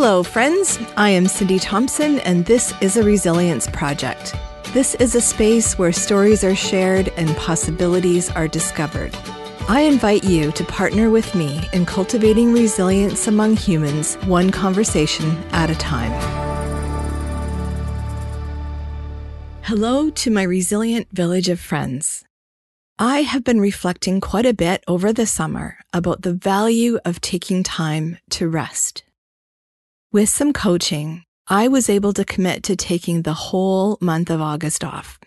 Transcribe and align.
Hello, 0.00 0.22
friends. 0.22 0.78
I 0.96 1.10
am 1.10 1.26
Cindy 1.26 1.58
Thompson, 1.58 2.20
and 2.20 2.46
this 2.46 2.72
is 2.80 2.96
a 2.96 3.02
Resilience 3.02 3.66
Project. 3.66 4.32
This 4.72 4.94
is 4.94 5.16
a 5.16 5.20
space 5.20 5.76
where 5.76 5.90
stories 5.90 6.44
are 6.44 6.54
shared 6.54 7.08
and 7.16 7.36
possibilities 7.36 8.30
are 8.30 8.46
discovered. 8.46 9.10
I 9.68 9.80
invite 9.80 10.22
you 10.22 10.52
to 10.52 10.64
partner 10.66 11.10
with 11.10 11.34
me 11.34 11.68
in 11.72 11.84
cultivating 11.84 12.52
resilience 12.52 13.26
among 13.26 13.56
humans, 13.56 14.14
one 14.26 14.50
conversation 14.52 15.36
at 15.50 15.68
a 15.68 15.74
time. 15.74 16.12
Hello 19.62 20.10
to 20.10 20.30
my 20.30 20.44
resilient 20.44 21.08
village 21.10 21.48
of 21.48 21.58
friends. 21.58 22.24
I 23.00 23.22
have 23.22 23.42
been 23.42 23.60
reflecting 23.60 24.20
quite 24.20 24.46
a 24.46 24.54
bit 24.54 24.84
over 24.86 25.12
the 25.12 25.26
summer 25.26 25.78
about 25.92 26.22
the 26.22 26.34
value 26.34 27.00
of 27.04 27.20
taking 27.20 27.64
time 27.64 28.18
to 28.30 28.48
rest. 28.48 29.02
With 30.10 30.30
some 30.30 30.54
coaching, 30.54 31.24
I 31.48 31.68
was 31.68 31.90
able 31.90 32.14
to 32.14 32.24
commit 32.24 32.62
to 32.62 32.76
taking 32.76 33.20
the 33.20 33.34
whole 33.34 33.98
month 34.00 34.30
of 34.30 34.40
August 34.40 34.82
off. 34.82 35.18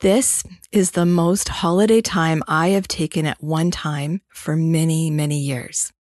This 0.00 0.42
is 0.72 0.90
the 0.90 1.06
most 1.06 1.48
holiday 1.48 2.00
time 2.00 2.42
I 2.48 2.70
have 2.70 2.88
taken 2.88 3.26
at 3.26 3.40
one 3.40 3.70
time 3.70 4.22
for 4.28 4.56
many, 4.56 5.08
many 5.08 5.38
years. 5.38 5.92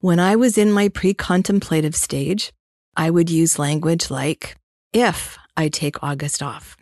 When 0.00 0.18
I 0.18 0.34
was 0.34 0.58
in 0.58 0.72
my 0.72 0.88
pre 0.88 1.14
contemplative 1.14 1.94
stage, 1.94 2.52
I 2.96 3.08
would 3.08 3.30
use 3.30 3.56
language 3.56 4.10
like, 4.10 4.56
if 4.92 5.38
I 5.56 5.68
take 5.68 6.02
August 6.02 6.42
off. 6.42 6.76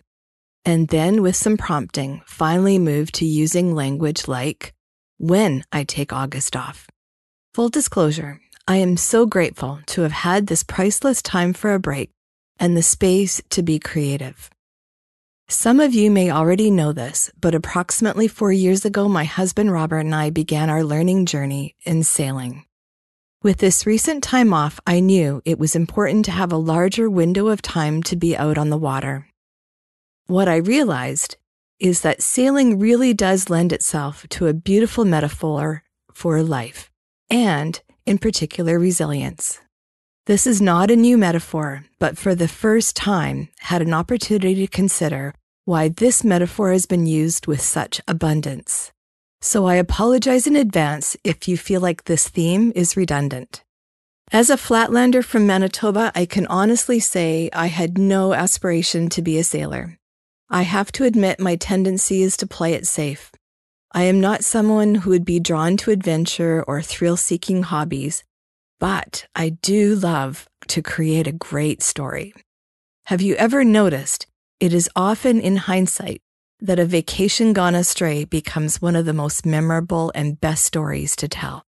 And 0.64 0.88
then, 0.88 1.20
with 1.20 1.36
some 1.36 1.58
prompting, 1.58 2.22
finally 2.24 2.78
moved 2.78 3.16
to 3.16 3.26
using 3.26 3.74
language 3.74 4.26
like, 4.26 4.72
when 5.18 5.64
I 5.70 5.84
take 5.84 6.14
August 6.14 6.56
off. 6.56 6.88
Full 7.52 7.68
disclosure, 7.68 8.40
I 8.70 8.76
am 8.76 8.96
so 8.96 9.26
grateful 9.26 9.80
to 9.86 10.02
have 10.02 10.12
had 10.12 10.46
this 10.46 10.62
priceless 10.62 11.22
time 11.22 11.54
for 11.54 11.74
a 11.74 11.80
break 11.80 12.12
and 12.60 12.76
the 12.76 12.84
space 12.84 13.42
to 13.50 13.64
be 13.64 13.80
creative. 13.80 14.48
Some 15.48 15.80
of 15.80 15.92
you 15.92 16.08
may 16.08 16.30
already 16.30 16.70
know 16.70 16.92
this, 16.92 17.32
but 17.40 17.52
approximately 17.52 18.28
four 18.28 18.52
years 18.52 18.84
ago, 18.84 19.08
my 19.08 19.24
husband 19.24 19.72
Robert 19.72 19.98
and 19.98 20.14
I 20.14 20.30
began 20.30 20.70
our 20.70 20.84
learning 20.84 21.26
journey 21.26 21.74
in 21.84 22.04
sailing. 22.04 22.64
With 23.42 23.58
this 23.58 23.86
recent 23.86 24.22
time 24.22 24.54
off, 24.54 24.78
I 24.86 25.00
knew 25.00 25.42
it 25.44 25.58
was 25.58 25.74
important 25.74 26.24
to 26.26 26.30
have 26.30 26.52
a 26.52 26.56
larger 26.56 27.10
window 27.10 27.48
of 27.48 27.62
time 27.62 28.04
to 28.04 28.14
be 28.14 28.36
out 28.36 28.56
on 28.56 28.70
the 28.70 28.78
water. 28.78 29.26
What 30.28 30.46
I 30.46 30.58
realized 30.58 31.36
is 31.80 32.02
that 32.02 32.22
sailing 32.22 32.78
really 32.78 33.14
does 33.14 33.50
lend 33.50 33.72
itself 33.72 34.28
to 34.28 34.46
a 34.46 34.54
beautiful 34.54 35.04
metaphor 35.04 35.82
for 36.14 36.40
life 36.44 36.88
and 37.28 37.82
in 38.10 38.18
particular 38.18 38.76
resilience. 38.76 39.60
This 40.26 40.44
is 40.44 40.60
not 40.60 40.90
a 40.90 40.96
new 40.96 41.16
metaphor, 41.16 41.84
but 42.00 42.18
for 42.18 42.34
the 42.34 42.48
first 42.48 42.96
time 42.96 43.48
had 43.60 43.82
an 43.82 43.94
opportunity 43.94 44.56
to 44.56 44.66
consider 44.66 45.32
why 45.64 45.90
this 45.90 46.24
metaphor 46.24 46.72
has 46.72 46.86
been 46.86 47.06
used 47.06 47.46
with 47.46 47.60
such 47.60 48.00
abundance. 48.08 48.90
So 49.40 49.66
I 49.66 49.76
apologize 49.76 50.48
in 50.48 50.56
advance 50.56 51.16
if 51.22 51.46
you 51.46 51.56
feel 51.56 51.80
like 51.80 52.04
this 52.04 52.28
theme 52.28 52.72
is 52.74 52.96
redundant. 52.96 53.62
As 54.32 54.50
a 54.50 54.56
flatlander 54.56 55.24
from 55.24 55.46
Manitoba, 55.46 56.10
I 56.12 56.26
can 56.26 56.48
honestly 56.48 56.98
say 56.98 57.48
I 57.52 57.66
had 57.66 57.96
no 57.96 58.34
aspiration 58.34 59.08
to 59.10 59.22
be 59.22 59.38
a 59.38 59.44
sailor. 59.44 59.98
I 60.50 60.62
have 60.62 60.90
to 60.92 61.04
admit 61.04 61.38
my 61.38 61.54
tendency 61.54 62.22
is 62.22 62.36
to 62.38 62.46
play 62.48 62.74
it 62.74 62.88
safe. 62.88 63.30
I 63.92 64.04
am 64.04 64.20
not 64.20 64.44
someone 64.44 64.94
who 64.94 65.10
would 65.10 65.24
be 65.24 65.40
drawn 65.40 65.76
to 65.78 65.90
adventure 65.90 66.62
or 66.62 66.80
thrill 66.80 67.16
seeking 67.16 67.64
hobbies, 67.64 68.22
but 68.78 69.26
I 69.34 69.48
do 69.48 69.96
love 69.96 70.48
to 70.68 70.80
create 70.80 71.26
a 71.26 71.32
great 71.32 71.82
story. 71.82 72.32
Have 73.06 73.20
you 73.20 73.34
ever 73.34 73.64
noticed 73.64 74.28
it 74.60 74.72
is 74.72 74.88
often 74.94 75.40
in 75.40 75.56
hindsight 75.56 76.22
that 76.60 76.78
a 76.78 76.84
vacation 76.84 77.52
gone 77.52 77.74
astray 77.74 78.24
becomes 78.24 78.80
one 78.80 78.94
of 78.94 79.06
the 79.06 79.12
most 79.12 79.44
memorable 79.44 80.12
and 80.14 80.40
best 80.40 80.64
stories 80.64 81.16
to 81.16 81.26
tell? 81.26 81.64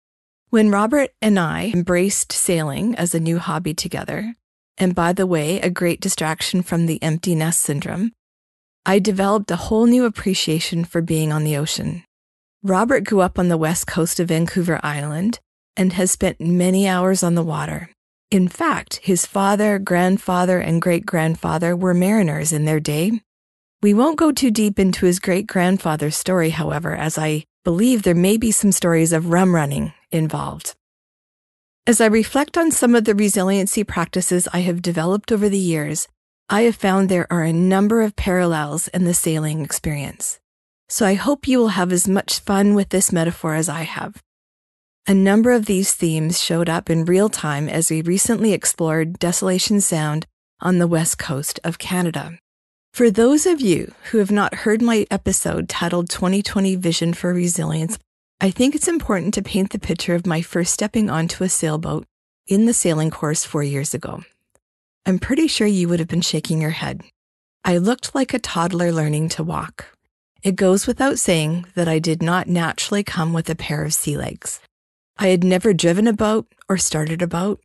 When 0.50 0.72
Robert 0.72 1.10
and 1.22 1.38
I 1.38 1.70
embraced 1.72 2.32
sailing 2.32 2.96
as 2.96 3.14
a 3.14 3.20
new 3.20 3.38
hobby 3.38 3.74
together, 3.74 4.34
and 4.76 4.92
by 4.92 5.12
the 5.12 5.26
way, 5.26 5.60
a 5.60 5.70
great 5.70 6.00
distraction 6.00 6.62
from 6.62 6.86
the 6.86 7.00
empty 7.00 7.36
nest 7.36 7.60
syndrome, 7.60 8.10
I 8.84 8.98
developed 8.98 9.52
a 9.52 9.56
whole 9.56 9.86
new 9.86 10.04
appreciation 10.04 10.84
for 10.84 11.00
being 11.00 11.30
on 11.30 11.44
the 11.44 11.56
ocean. 11.56 12.02
Robert 12.64 13.04
grew 13.04 13.20
up 13.20 13.38
on 13.38 13.46
the 13.46 13.56
west 13.56 13.86
coast 13.86 14.18
of 14.18 14.28
Vancouver 14.28 14.80
Island 14.82 15.38
and 15.76 15.92
has 15.92 16.10
spent 16.10 16.40
many 16.40 16.88
hours 16.88 17.22
on 17.22 17.36
the 17.36 17.42
water. 17.44 17.90
In 18.32 18.48
fact, 18.48 18.96
his 18.96 19.24
father, 19.24 19.78
grandfather, 19.78 20.58
and 20.58 20.82
great 20.82 21.06
grandfather 21.06 21.76
were 21.76 21.94
mariners 21.94 22.52
in 22.52 22.64
their 22.64 22.80
day. 22.80 23.22
We 23.80 23.94
won't 23.94 24.18
go 24.18 24.32
too 24.32 24.50
deep 24.50 24.80
into 24.80 25.06
his 25.06 25.20
great 25.20 25.46
grandfather's 25.46 26.16
story, 26.16 26.50
however, 26.50 26.96
as 26.96 27.16
I 27.16 27.44
believe 27.62 28.02
there 28.02 28.14
may 28.14 28.36
be 28.36 28.50
some 28.50 28.72
stories 28.72 29.12
of 29.12 29.30
rum 29.30 29.54
running 29.54 29.92
involved. 30.10 30.74
As 31.86 32.00
I 32.00 32.06
reflect 32.06 32.58
on 32.58 32.72
some 32.72 32.96
of 32.96 33.04
the 33.04 33.14
resiliency 33.14 33.84
practices 33.84 34.48
I 34.52 34.60
have 34.60 34.82
developed 34.82 35.30
over 35.30 35.48
the 35.48 35.56
years, 35.56 36.08
I 36.48 36.62
have 36.62 36.74
found 36.74 37.08
there 37.08 37.32
are 37.32 37.44
a 37.44 37.52
number 37.52 38.02
of 38.02 38.16
parallels 38.16 38.88
in 38.88 39.04
the 39.04 39.14
sailing 39.14 39.64
experience. 39.64 40.40
So 40.90 41.04
I 41.04 41.14
hope 41.14 41.46
you 41.46 41.58
will 41.58 41.68
have 41.68 41.92
as 41.92 42.08
much 42.08 42.40
fun 42.40 42.74
with 42.74 42.88
this 42.88 43.12
metaphor 43.12 43.54
as 43.54 43.68
I 43.68 43.82
have. 43.82 44.22
A 45.06 45.14
number 45.14 45.52
of 45.52 45.66
these 45.66 45.94
themes 45.94 46.40
showed 46.42 46.68
up 46.68 46.88
in 46.88 47.04
real 47.04 47.28
time 47.28 47.68
as 47.68 47.90
we 47.90 48.02
recently 48.02 48.52
explored 48.52 49.18
Desolation 49.18 49.80
Sound 49.80 50.26
on 50.60 50.78
the 50.78 50.86
west 50.86 51.18
coast 51.18 51.60
of 51.62 51.78
Canada. 51.78 52.38
For 52.92 53.10
those 53.10 53.46
of 53.46 53.60
you 53.60 53.92
who 54.10 54.18
have 54.18 54.30
not 54.30 54.54
heard 54.54 54.80
my 54.80 55.06
episode 55.10 55.68
titled 55.68 56.08
2020 56.10 56.76
Vision 56.76 57.12
for 57.12 57.32
Resilience, 57.34 57.98
I 58.40 58.50
think 58.50 58.74
it's 58.74 58.88
important 58.88 59.34
to 59.34 59.42
paint 59.42 59.70
the 59.70 59.78
picture 59.78 60.14
of 60.14 60.26
my 60.26 60.42
first 60.42 60.72
stepping 60.72 61.10
onto 61.10 61.44
a 61.44 61.48
sailboat 61.48 62.06
in 62.46 62.64
the 62.64 62.72
sailing 62.72 63.10
course 63.10 63.44
four 63.44 63.62
years 63.62 63.92
ago. 63.92 64.22
I'm 65.04 65.18
pretty 65.18 65.48
sure 65.48 65.66
you 65.66 65.88
would 65.88 65.98
have 65.98 66.08
been 66.08 66.22
shaking 66.22 66.60
your 66.60 66.70
head. 66.70 67.02
I 67.64 67.76
looked 67.76 68.14
like 68.14 68.32
a 68.32 68.38
toddler 68.38 68.90
learning 68.90 69.28
to 69.30 69.42
walk. 69.42 69.97
It 70.42 70.54
goes 70.54 70.86
without 70.86 71.18
saying 71.18 71.66
that 71.74 71.88
I 71.88 71.98
did 71.98 72.22
not 72.22 72.46
naturally 72.46 73.02
come 73.02 73.32
with 73.32 73.50
a 73.50 73.56
pair 73.56 73.84
of 73.84 73.92
sea 73.92 74.16
legs. 74.16 74.60
I 75.18 75.28
had 75.28 75.42
never 75.42 75.74
driven 75.74 76.06
a 76.06 76.12
boat 76.12 76.46
or 76.68 76.78
started 76.78 77.22
a 77.22 77.26
boat, 77.26 77.60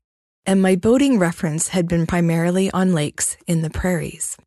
and 0.46 0.60
my 0.60 0.76
boating 0.76 1.20
reference 1.20 1.68
had 1.70 1.88
been 1.88 2.08
primarily 2.08 2.72
on 2.72 2.94
lakes 2.94 3.38
in 3.46 3.62
the 3.62 3.70
prairies. 3.70 4.38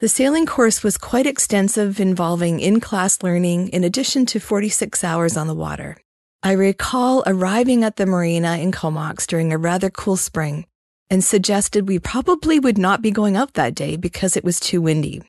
The 0.00 0.08
sailing 0.08 0.46
course 0.46 0.82
was 0.82 0.98
quite 0.98 1.26
extensive, 1.26 2.00
involving 2.00 2.58
in 2.58 2.80
class 2.80 3.22
learning 3.22 3.68
in 3.68 3.84
addition 3.84 4.26
to 4.26 4.40
46 4.40 5.04
hours 5.04 5.36
on 5.36 5.46
the 5.46 5.54
water. 5.54 5.96
I 6.42 6.52
recall 6.52 7.22
arriving 7.24 7.84
at 7.84 7.96
the 7.96 8.04
marina 8.04 8.58
in 8.58 8.72
Comox 8.72 9.26
during 9.26 9.52
a 9.52 9.58
rather 9.58 9.90
cool 9.90 10.16
spring 10.16 10.66
and 11.08 11.22
suggested 11.22 11.88
we 11.88 12.00
probably 12.00 12.58
would 12.58 12.78
not 12.78 13.00
be 13.00 13.12
going 13.12 13.36
out 13.36 13.54
that 13.54 13.76
day 13.76 13.96
because 13.96 14.36
it 14.36 14.44
was 14.44 14.58
too 14.58 14.82
windy. 14.82 15.22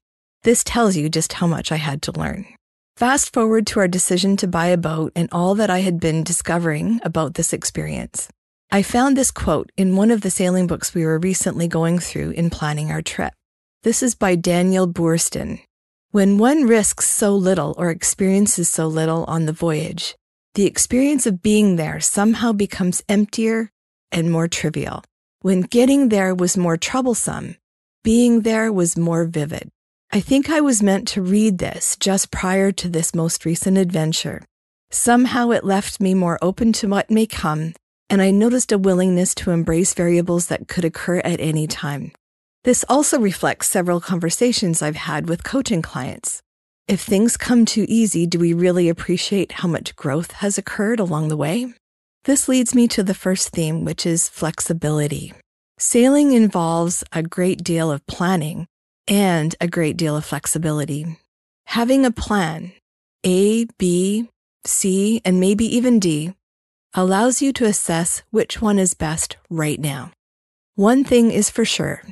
This 0.47 0.63
tells 0.63 0.95
you 0.95 1.09
just 1.09 1.33
how 1.33 1.45
much 1.45 1.73
I 1.73 1.75
had 1.75 2.01
to 2.03 2.17
learn. 2.17 2.45
Fast 2.95 3.33
forward 3.33 3.67
to 3.67 3.81
our 3.81 3.87
decision 3.89 4.37
to 4.37 4.47
buy 4.47 4.67
a 4.67 4.77
boat 4.77 5.11
and 5.13 5.27
all 5.29 5.55
that 5.55 5.69
I 5.69 5.79
had 5.79 5.99
been 5.99 6.23
discovering 6.23 7.01
about 7.03 7.33
this 7.33 7.51
experience. 7.51 8.29
I 8.71 8.81
found 8.81 9.17
this 9.17 9.29
quote 9.29 9.73
in 9.75 9.97
one 9.97 10.09
of 10.09 10.21
the 10.21 10.29
sailing 10.29 10.65
books 10.65 10.95
we 10.95 11.03
were 11.03 11.19
recently 11.19 11.67
going 11.67 11.99
through 11.99 12.29
in 12.29 12.49
planning 12.49 12.91
our 12.91 13.01
trip. 13.01 13.33
This 13.83 14.01
is 14.01 14.15
by 14.15 14.35
Daniel 14.35 14.87
Boorstin. 14.87 15.59
When 16.11 16.37
one 16.37 16.63
risks 16.63 17.09
so 17.09 17.35
little 17.35 17.75
or 17.77 17.89
experiences 17.89 18.69
so 18.69 18.87
little 18.87 19.25
on 19.25 19.47
the 19.47 19.51
voyage, 19.51 20.15
the 20.53 20.65
experience 20.65 21.27
of 21.27 21.41
being 21.41 21.75
there 21.75 21.99
somehow 21.99 22.53
becomes 22.53 23.03
emptier 23.09 23.69
and 24.13 24.31
more 24.31 24.47
trivial. 24.47 25.03
When 25.41 25.59
getting 25.59 26.07
there 26.07 26.33
was 26.33 26.55
more 26.55 26.77
troublesome, 26.77 27.57
being 28.01 28.43
there 28.43 28.71
was 28.71 28.95
more 28.95 29.25
vivid. 29.25 29.71
I 30.11 30.21
think 30.21 30.49
I 30.49 30.61
was 30.61 30.81
meant 30.81 31.07
to 31.09 31.21
read 31.21 31.57
this 31.57 31.97
just 31.97 32.31
prior 32.31 32.71
to 32.71 32.87
this 32.87 33.13
most 33.13 33.43
recent 33.43 33.77
adventure. 33.77 34.41
Somehow 34.89 35.49
it 35.49 35.65
left 35.65 35.99
me 35.99 36.13
more 36.13 36.39
open 36.41 36.71
to 36.73 36.87
what 36.87 37.11
may 37.11 37.25
come, 37.25 37.73
and 38.09 38.21
I 38.21 38.31
noticed 38.31 38.71
a 38.71 38.77
willingness 38.77 39.35
to 39.35 39.51
embrace 39.51 39.93
variables 39.93 40.47
that 40.47 40.69
could 40.69 40.85
occur 40.85 41.17
at 41.19 41.41
any 41.41 41.67
time. 41.67 42.13
This 42.63 42.85
also 42.87 43.19
reflects 43.19 43.67
several 43.67 43.99
conversations 43.99 44.81
I've 44.81 44.95
had 44.95 45.27
with 45.27 45.43
coaching 45.43 45.81
clients. 45.81 46.41
If 46.87 47.01
things 47.01 47.35
come 47.35 47.65
too 47.65 47.85
easy, 47.89 48.25
do 48.25 48.39
we 48.39 48.53
really 48.53 48.87
appreciate 48.87 49.51
how 49.51 49.67
much 49.67 49.95
growth 49.97 50.31
has 50.33 50.57
occurred 50.57 51.01
along 51.01 51.27
the 51.27 51.37
way? 51.37 51.73
This 52.23 52.47
leads 52.47 52.73
me 52.73 52.87
to 52.89 53.03
the 53.03 53.13
first 53.13 53.49
theme, 53.49 53.83
which 53.83 54.05
is 54.05 54.29
flexibility. 54.29 55.33
Sailing 55.77 56.31
involves 56.31 57.03
a 57.11 57.23
great 57.23 57.61
deal 57.61 57.91
of 57.91 58.07
planning, 58.07 58.67
and 59.07 59.55
a 59.59 59.67
great 59.67 59.97
deal 59.97 60.15
of 60.15 60.25
flexibility. 60.25 61.17
Having 61.65 62.05
a 62.05 62.11
plan, 62.11 62.71
A, 63.25 63.65
B, 63.77 64.29
C, 64.65 65.21
and 65.23 65.39
maybe 65.39 65.65
even 65.65 65.99
D, 65.99 66.33
allows 66.93 67.41
you 67.41 67.53
to 67.53 67.65
assess 67.65 68.23
which 68.31 68.61
one 68.61 68.79
is 68.79 68.93
best 68.93 69.37
right 69.49 69.79
now. 69.79 70.11
One 70.75 71.03
thing 71.03 71.31
is 71.31 71.49
for 71.49 71.65
sure 71.65 72.03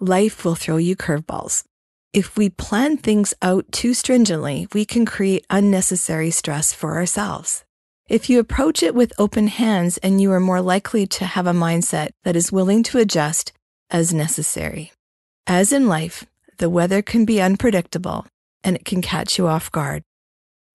life 0.00 0.44
will 0.44 0.54
throw 0.54 0.76
you 0.76 0.96
curveballs. 0.96 1.64
If 2.12 2.36
we 2.36 2.48
plan 2.50 2.96
things 2.96 3.32
out 3.42 3.70
too 3.72 3.94
stringently, 3.94 4.68
we 4.72 4.84
can 4.84 5.06
create 5.06 5.46
unnecessary 5.50 6.30
stress 6.30 6.72
for 6.72 6.94
ourselves. 6.94 7.64
If 8.08 8.28
you 8.28 8.38
approach 8.38 8.82
it 8.82 8.94
with 8.94 9.12
open 9.18 9.48
hands 9.48 9.96
and 9.98 10.20
you 10.20 10.30
are 10.32 10.40
more 10.40 10.60
likely 10.60 11.06
to 11.06 11.24
have 11.24 11.46
a 11.46 11.52
mindset 11.52 12.10
that 12.22 12.36
is 12.36 12.52
willing 12.52 12.82
to 12.84 12.98
adjust 12.98 13.52
as 13.90 14.12
necessary. 14.12 14.92
As 15.46 15.72
in 15.72 15.88
life, 15.88 16.26
the 16.58 16.70
weather 16.70 17.02
can 17.02 17.24
be 17.24 17.40
unpredictable 17.40 18.26
and 18.62 18.76
it 18.76 18.84
can 18.84 19.02
catch 19.02 19.38
you 19.38 19.46
off 19.46 19.70
guard. 19.70 20.02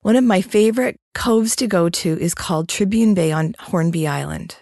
One 0.02 0.16
of 0.16 0.24
my 0.24 0.42
favorite 0.42 0.98
coves 1.14 1.56
to 1.58 1.68
go 1.68 1.90
to 1.90 2.18
is 2.20 2.34
called 2.34 2.70
Tribune 2.70 3.14
Bay 3.14 3.32
on 3.32 3.56
Hornby 3.60 4.08
Island. 4.08 4.58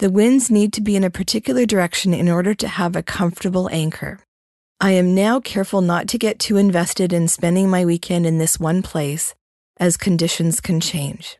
The 0.00 0.10
winds 0.10 0.50
need 0.50 0.72
to 0.72 0.80
be 0.80 0.96
in 0.96 1.04
a 1.04 1.10
particular 1.10 1.64
direction 1.64 2.12
in 2.12 2.28
order 2.28 2.54
to 2.54 2.66
have 2.66 2.96
a 2.96 3.02
comfortable 3.02 3.68
anchor. 3.70 4.18
I 4.80 4.90
am 4.90 5.14
now 5.14 5.38
careful 5.38 5.80
not 5.80 6.08
to 6.08 6.18
get 6.18 6.40
too 6.40 6.56
invested 6.56 7.12
in 7.12 7.28
spending 7.28 7.70
my 7.70 7.84
weekend 7.84 8.26
in 8.26 8.38
this 8.38 8.58
one 8.58 8.82
place, 8.82 9.34
as 9.78 9.96
conditions 9.96 10.60
can 10.60 10.80
change. 10.80 11.38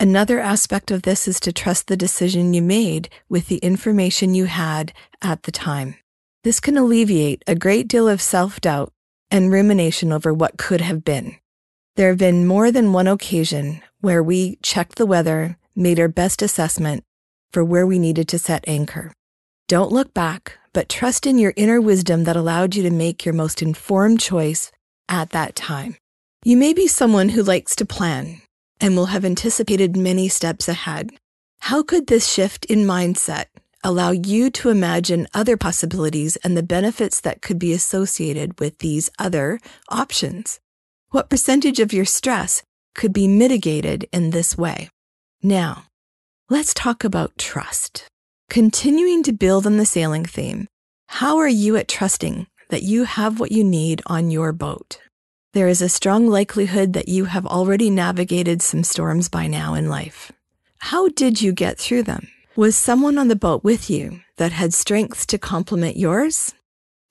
Another 0.00 0.40
aspect 0.40 0.90
of 0.90 1.02
this 1.02 1.28
is 1.28 1.38
to 1.40 1.52
trust 1.52 1.86
the 1.86 1.96
decision 1.96 2.52
you 2.52 2.62
made 2.62 3.08
with 3.28 3.46
the 3.46 3.58
information 3.58 4.34
you 4.34 4.46
had 4.46 4.92
at 5.22 5.44
the 5.44 5.52
time. 5.52 5.94
This 6.44 6.60
can 6.60 6.76
alleviate 6.76 7.42
a 7.46 7.54
great 7.54 7.88
deal 7.88 8.06
of 8.06 8.20
self 8.20 8.60
doubt 8.60 8.92
and 9.30 9.50
rumination 9.50 10.12
over 10.12 10.32
what 10.32 10.58
could 10.58 10.82
have 10.82 11.02
been. 11.02 11.36
There 11.96 12.10
have 12.10 12.18
been 12.18 12.46
more 12.46 12.70
than 12.70 12.92
one 12.92 13.06
occasion 13.06 13.80
where 14.02 14.22
we 14.22 14.56
checked 14.56 14.96
the 14.96 15.06
weather, 15.06 15.56
made 15.74 15.98
our 15.98 16.08
best 16.08 16.42
assessment 16.42 17.02
for 17.50 17.64
where 17.64 17.86
we 17.86 17.98
needed 17.98 18.28
to 18.28 18.38
set 18.38 18.62
anchor. 18.68 19.14
Don't 19.68 19.90
look 19.90 20.12
back, 20.12 20.58
but 20.74 20.90
trust 20.90 21.26
in 21.26 21.38
your 21.38 21.54
inner 21.56 21.80
wisdom 21.80 22.24
that 22.24 22.36
allowed 22.36 22.74
you 22.74 22.82
to 22.82 22.90
make 22.90 23.24
your 23.24 23.32
most 23.32 23.62
informed 23.62 24.20
choice 24.20 24.70
at 25.08 25.30
that 25.30 25.56
time. 25.56 25.96
You 26.44 26.58
may 26.58 26.74
be 26.74 26.86
someone 26.86 27.30
who 27.30 27.42
likes 27.42 27.74
to 27.76 27.86
plan, 27.86 28.42
and 28.82 28.94
will 28.94 29.06
have 29.06 29.24
anticipated 29.24 29.96
many 29.96 30.28
steps 30.28 30.68
ahead. 30.68 31.08
How 31.60 31.82
could 31.82 32.08
this 32.08 32.28
shift 32.28 32.66
in 32.66 32.80
mindset 32.80 33.46
allow 33.84 34.10
you 34.10 34.50
to 34.50 34.70
imagine 34.70 35.28
other 35.34 35.56
possibilities 35.56 36.36
and 36.36 36.56
the 36.56 36.62
benefits 36.62 37.20
that 37.20 37.42
could 37.42 37.58
be 37.58 37.72
associated 37.72 38.58
with 38.58 38.78
these 38.78 39.10
other 39.18 39.60
options? 39.88 40.58
What 41.10 41.30
percentage 41.30 41.78
of 41.78 41.92
your 41.92 42.04
stress 42.04 42.62
could 42.94 43.12
be 43.12 43.28
mitigated 43.28 44.08
in 44.12 44.30
this 44.30 44.58
way? 44.58 44.88
Now, 45.42 45.84
let's 46.50 46.74
talk 46.74 47.04
about 47.04 47.38
trust. 47.38 48.08
Continuing 48.50 49.22
to 49.22 49.32
build 49.32 49.66
on 49.66 49.76
the 49.76 49.86
sailing 49.86 50.24
theme, 50.24 50.66
how 51.08 51.36
are 51.36 51.48
you 51.48 51.76
at 51.76 51.86
trusting 51.86 52.48
that 52.70 52.82
you 52.82 53.04
have 53.04 53.38
what 53.38 53.52
you 53.52 53.62
need 53.62 54.02
on 54.06 54.30
your 54.30 54.52
boat? 54.52 54.98
there 55.54 55.68
is 55.68 55.80
a 55.80 55.88
strong 55.88 56.26
likelihood 56.26 56.94
that 56.94 57.08
you 57.08 57.26
have 57.26 57.46
already 57.46 57.88
navigated 57.88 58.60
some 58.60 58.82
storms 58.82 59.28
by 59.28 59.46
now 59.46 59.74
in 59.74 59.88
life. 59.88 60.32
How 60.78 61.08
did 61.08 61.40
you 61.40 61.52
get 61.52 61.78
through 61.78 62.02
them? 62.02 62.26
Was 62.56 62.76
someone 62.76 63.18
on 63.18 63.28
the 63.28 63.36
boat 63.36 63.64
with 63.64 63.90
you 63.90 64.20
that 64.36 64.52
had 64.52 64.72
strengths 64.72 65.26
to 65.26 65.38
complement 65.38 65.96
yours? 65.96 66.54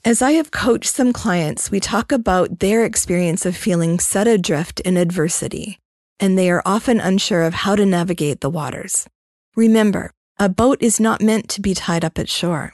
As 0.05 0.21
I 0.21 0.31
have 0.31 0.51
coached 0.51 0.91
some 0.91 1.13
clients, 1.13 1.69
we 1.69 1.79
talk 1.79 2.11
about 2.11 2.59
their 2.59 2.85
experience 2.85 3.45
of 3.45 3.55
feeling 3.55 3.99
set 3.99 4.27
adrift 4.27 4.79
in 4.81 4.97
adversity, 4.97 5.79
and 6.19 6.37
they 6.37 6.49
are 6.49 6.61
often 6.65 6.99
unsure 6.99 7.43
of 7.43 7.53
how 7.53 7.75
to 7.75 7.85
navigate 7.85 8.41
the 8.41 8.49
waters. 8.49 9.07
Remember, 9.55 10.11
a 10.39 10.49
boat 10.49 10.81
is 10.81 10.99
not 10.99 11.21
meant 11.21 11.49
to 11.49 11.61
be 11.61 11.73
tied 11.73 12.05
up 12.05 12.17
at 12.17 12.29
shore. 12.29 12.73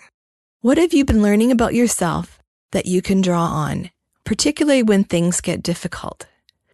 What 0.62 0.78
have 0.78 0.94
you 0.94 1.06
been 1.06 1.22
learning 1.22 1.52
about 1.52 1.74
yourself 1.74 2.40
that 2.72 2.86
you 2.86 3.02
can 3.02 3.22
draw 3.22 3.46
on 3.46 3.90
particularly 4.30 4.84
when 4.84 5.04
things 5.04 5.42
get 5.42 5.64
difficult. 5.64 6.28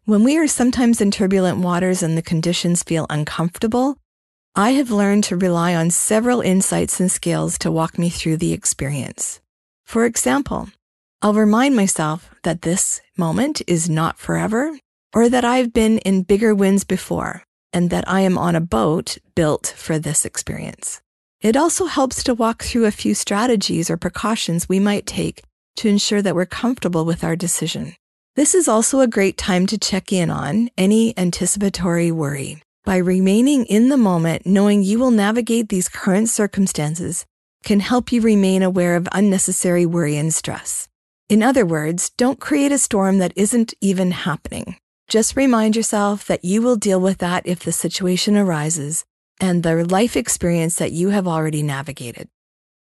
When 0.03 0.25
we 0.25 0.37
are 0.37 0.45
sometimes 0.45 0.99
in 0.99 1.09
turbulent 1.09 1.59
waters 1.59 2.03
and 2.03 2.17
the 2.17 2.21
conditions 2.21 2.83
feel 2.83 3.05
uncomfortable, 3.09 3.97
I 4.57 4.71
have 4.71 4.89
learned 4.89 5.25
to 5.25 5.35
rely 5.35 5.75
on 5.75 5.91
several 5.91 6.39
insights 6.39 7.01
and 7.01 7.11
skills 7.11 7.57
to 7.57 7.69
walk 7.69 7.99
me 7.99 8.09
through 8.09 8.37
the 8.37 8.53
experience. 8.53 9.41
For 9.83 10.05
example, 10.05 10.69
I'll 11.21 11.33
remind 11.33 11.75
myself 11.75 12.33
that 12.43 12.61
this 12.61 13.01
moment 13.17 13.61
is 13.67 13.89
not 13.89 14.17
forever, 14.17 14.79
or 15.13 15.27
that 15.27 15.43
I've 15.43 15.73
been 15.73 15.97
in 15.99 16.23
bigger 16.23 16.55
winds 16.55 16.85
before, 16.85 17.43
and 17.73 17.89
that 17.89 18.07
I 18.07 18.21
am 18.21 18.37
on 18.37 18.55
a 18.55 18.61
boat 18.61 19.17
built 19.35 19.73
for 19.75 19.99
this 19.99 20.23
experience. 20.23 21.01
It 21.41 21.57
also 21.57 21.87
helps 21.87 22.23
to 22.23 22.33
walk 22.33 22.63
through 22.63 22.85
a 22.85 22.91
few 22.91 23.13
strategies 23.13 23.89
or 23.89 23.97
precautions 23.97 24.69
we 24.69 24.79
might 24.79 25.05
take 25.05 25.43
to 25.75 25.89
ensure 25.89 26.21
that 26.21 26.33
we're 26.33 26.45
comfortable 26.45 27.03
with 27.03 27.25
our 27.25 27.35
decision. 27.35 27.97
This 28.37 28.55
is 28.55 28.69
also 28.69 29.01
a 29.01 29.07
great 29.07 29.37
time 29.37 29.67
to 29.67 29.77
check 29.77 30.13
in 30.13 30.29
on 30.29 30.69
any 30.77 31.13
anticipatory 31.17 32.09
worry. 32.09 32.61
By 32.85 32.97
remaining 32.97 33.65
in 33.65 33.89
the 33.89 33.97
moment, 33.97 34.45
knowing 34.45 34.83
you 34.83 34.99
will 34.99 35.09
navigate 35.09 35.69
these 35.69 35.89
current 35.89 36.29
circumstances 36.29 37.25
can 37.63 37.79
help 37.79 38.11
you 38.11 38.21
remain 38.21 38.61
aware 38.61 38.95
of 38.95 39.07
unnecessary 39.11 39.87
worry 39.87 40.17
and 40.17 40.31
stress. 40.31 40.87
In 41.27 41.41
other 41.41 41.65
words, 41.65 42.11
don't 42.15 42.39
create 42.39 42.71
a 42.71 42.77
storm 42.77 43.17
that 43.17 43.33
isn't 43.35 43.73
even 43.81 44.11
happening. 44.11 44.77
Just 45.07 45.35
remind 45.35 45.75
yourself 45.75 46.27
that 46.27 46.45
you 46.45 46.61
will 46.61 46.75
deal 46.75 47.01
with 47.01 47.17
that 47.17 47.47
if 47.47 47.61
the 47.61 47.71
situation 47.71 48.37
arises 48.37 49.03
and 49.41 49.63
the 49.63 49.83
life 49.83 50.15
experience 50.15 50.75
that 50.75 50.91
you 50.91 51.09
have 51.09 51.27
already 51.27 51.63
navigated. 51.63 52.27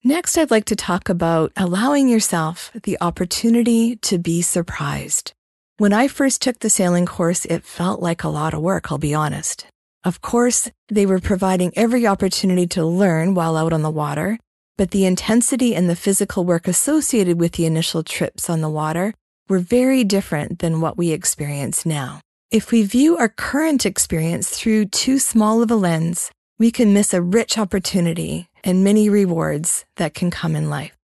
Next, 0.04 0.38
I'd 0.38 0.52
like 0.52 0.66
to 0.66 0.76
talk 0.76 1.08
about 1.08 1.54
allowing 1.56 2.10
yourself 2.10 2.70
the 2.84 2.98
opportunity 3.00 3.96
to 3.98 4.18
be 4.18 4.42
surprised. 4.42 5.32
When 5.78 5.94
I 5.94 6.10
first 6.10 6.42
took 6.42 6.60
the 6.60 6.70
sailing 6.70 7.06
course, 7.06 7.46
it 7.46 7.64
felt 7.64 8.02
like 8.02 8.26
a 8.26 8.30
lot 8.30 8.54
of 8.54 8.62
work, 8.62 8.92
I'll 8.92 8.98
be 8.98 9.14
honest. 9.14 9.68
Of 10.06 10.22
course, 10.22 10.70
they 10.88 11.08
were 11.08 11.20
providing 11.20 11.74
every 11.76 12.06
opportunity 12.06 12.68
to 12.68 12.86
learn 12.86 13.34
while 13.34 13.58
out 13.58 13.74
on 13.74 13.82
the 13.82 13.90
water, 13.90 14.38
but 14.78 14.92
the 14.92 15.04
intensity 15.04 15.74
and 15.74 15.90
the 15.90 15.96
physical 15.96 16.46
work 16.46 16.68
associated 16.68 17.40
with 17.40 17.54
the 17.54 17.66
initial 17.66 18.04
trips 18.04 18.48
on 18.48 18.62
the 18.62 18.70
water 18.70 19.16
were 19.50 19.58
very 19.58 20.04
different 20.04 20.60
than 20.60 20.80
what 20.80 20.96
we 20.96 21.10
experience 21.10 21.88
now. 21.88 22.22
If 22.52 22.72
we 22.72 22.84
view 22.84 23.18
our 23.18 23.30
current 23.30 23.84
experience 23.84 24.52
through 24.52 24.86
too 24.86 25.18
small 25.18 25.64
of 25.64 25.72
a 25.72 25.76
lens, 25.76 26.30
we 26.60 26.70
can 26.70 26.94
miss 26.94 27.12
a 27.12 27.22
rich 27.22 27.58
opportunity 27.58 28.48
and 28.64 28.84
many 28.84 29.10
rewards 29.10 29.86
that 29.96 30.14
can 30.14 30.30
come 30.30 30.56
in 30.56 30.70
life. 30.70 30.96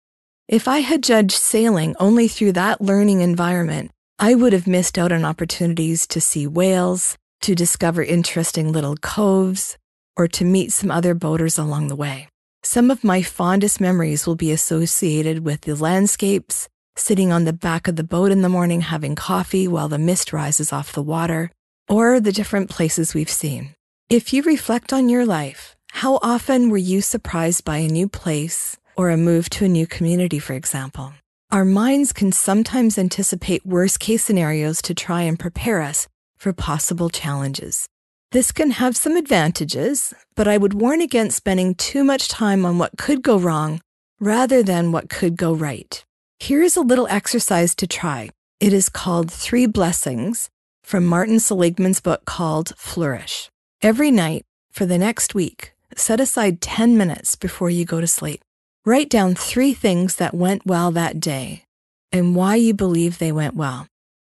If 0.48 0.68
I 0.68 0.80
had 0.80 1.02
judged 1.02 1.32
sailing 1.32 1.96
only 2.00 2.28
through 2.28 2.52
that 2.52 2.82
learning 2.82 3.22
environment, 3.22 3.90
I 4.20 4.36
would 4.36 4.54
have 4.54 4.68
missed 4.68 5.00
out 5.00 5.12
on 5.12 5.26
opportunities 5.26 6.06
to 6.08 6.22
see 6.22 6.46
whales, 6.46 7.18
to 7.42 7.56
discover 7.56 8.04
interesting 8.04 8.72
little 8.72 8.96
coves, 8.96 9.78
or 10.16 10.28
to 10.28 10.46
meet 10.46 10.72
some 10.72 10.92
other 10.92 11.14
boaters 11.14 11.58
along 11.58 11.88
the 11.88 11.96
way. 11.96 12.28
Some 12.64 12.92
of 12.92 13.04
my 13.04 13.24
fondest 13.24 13.82
memories 13.82 14.28
will 14.28 14.36
be 14.36 14.52
associated 14.52 15.44
with 15.44 15.62
the 15.62 15.76
landscapes, 15.76 16.70
sitting 16.96 17.32
on 17.32 17.46
the 17.46 17.54
back 17.54 17.88
of 17.88 17.96
the 17.96 18.04
boat 18.04 18.32
in 18.32 18.44
the 18.44 18.50
morning 18.50 18.82
having 18.82 19.16
coffee 19.16 19.68
while 19.68 19.90
the 19.90 19.98
mist 19.98 20.32
rises 20.32 20.72
off 20.72 20.94
the 20.94 21.02
water, 21.02 21.52
or 21.90 22.20
the 22.20 22.32
different 22.32 22.70
places 22.70 23.14
we've 23.14 23.30
seen. 23.30 23.74
If 24.10 24.32
you 24.34 24.44
reflect 24.44 24.94
on 24.94 25.10
your 25.10 25.26
life, 25.26 25.76
how 25.94 26.20
often 26.22 26.70
were 26.70 26.78
you 26.78 27.02
surprised 27.02 27.66
by 27.66 27.78
a 27.78 27.88
new 27.88 28.08
place 28.08 28.78
or 28.96 29.10
a 29.10 29.18
move 29.18 29.50
to 29.52 29.66
a 29.66 29.70
new 29.70 29.88
community, 29.88 30.38
for 30.38 30.54
example? 30.54 31.14
Our 31.52 31.66
minds 31.66 32.14
can 32.14 32.32
sometimes 32.32 32.98
anticipate 32.98 33.66
worst 33.66 34.00
case 34.00 34.24
scenarios 34.24 34.82
to 34.84 34.94
try 34.94 35.24
and 35.24 35.40
prepare 35.40 35.82
us 35.82 36.08
for 36.42 36.52
possible 36.54 37.08
challenges. 37.08 37.88
This 38.32 38.52
can 38.52 38.72
have 38.72 38.98
some 38.98 39.16
advantages, 39.16 40.12
but 40.36 40.48
I 40.48 40.58
would 40.58 40.74
warn 40.74 41.00
against 41.00 41.38
spending 41.38 41.76
too 41.76 42.04
much 42.04 42.30
time 42.30 42.66
on 42.66 42.80
what 42.80 42.98
could 42.98 43.22
go 43.22 43.38
wrong 43.38 43.80
rather 44.20 44.64
than 44.64 44.92
what 44.92 45.08
could 45.08 45.38
go 45.38 45.54
right. 45.54 46.04
Here 46.40 46.64
is 46.64 46.76
a 46.76 46.82
little 46.82 47.08
exercise 47.12 47.76
to 47.76 47.86
try. 47.86 48.32
It 48.60 48.74
is 48.74 48.90
called 48.90 49.32
Three 49.32 49.68
Blessings 49.68 50.50
from 50.82 51.06
Martin 51.06 51.40
Seligman's 51.40 52.02
book 52.02 52.26
called 52.26 52.74
Flourish. 52.76 53.52
Every 53.84 54.10
night 54.10 54.42
for 54.72 54.88
the 54.88 54.98
next 54.98 55.36
week, 55.36 55.74
set 55.96 56.20
aside 56.20 56.60
10 56.60 56.98
minutes 56.98 57.36
before 57.36 57.70
you 57.70 57.86
go 57.86 58.02
to 58.02 58.08
sleep. 58.08 58.42
Write 58.84 59.12
down 59.12 59.36
three 59.36 59.76
things 59.76 60.16
that 60.16 60.34
went 60.34 60.66
well 60.66 60.90
that 60.90 61.20
day 61.20 61.66
and 62.12 62.36
why 62.36 62.56
you 62.56 62.74
believe 62.74 63.20
they 63.20 63.32
went 63.32 63.56
well. 63.56 63.86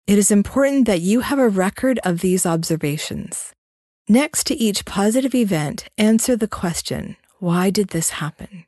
It 0.10 0.18
is 0.18 0.32
important 0.32 0.88
that 0.88 1.02
you 1.02 1.20
have 1.20 1.38
a 1.38 1.48
record 1.48 2.00
of 2.04 2.22
these 2.22 2.44
observations. 2.44 3.54
Next 4.08 4.48
to 4.48 4.56
each 4.56 4.84
positive 4.84 5.36
event, 5.36 5.88
answer 6.00 6.36
the 6.36 6.48
question 6.48 7.16
why 7.38 7.70
did 7.70 7.90
this 7.90 8.10
happen? 8.18 8.66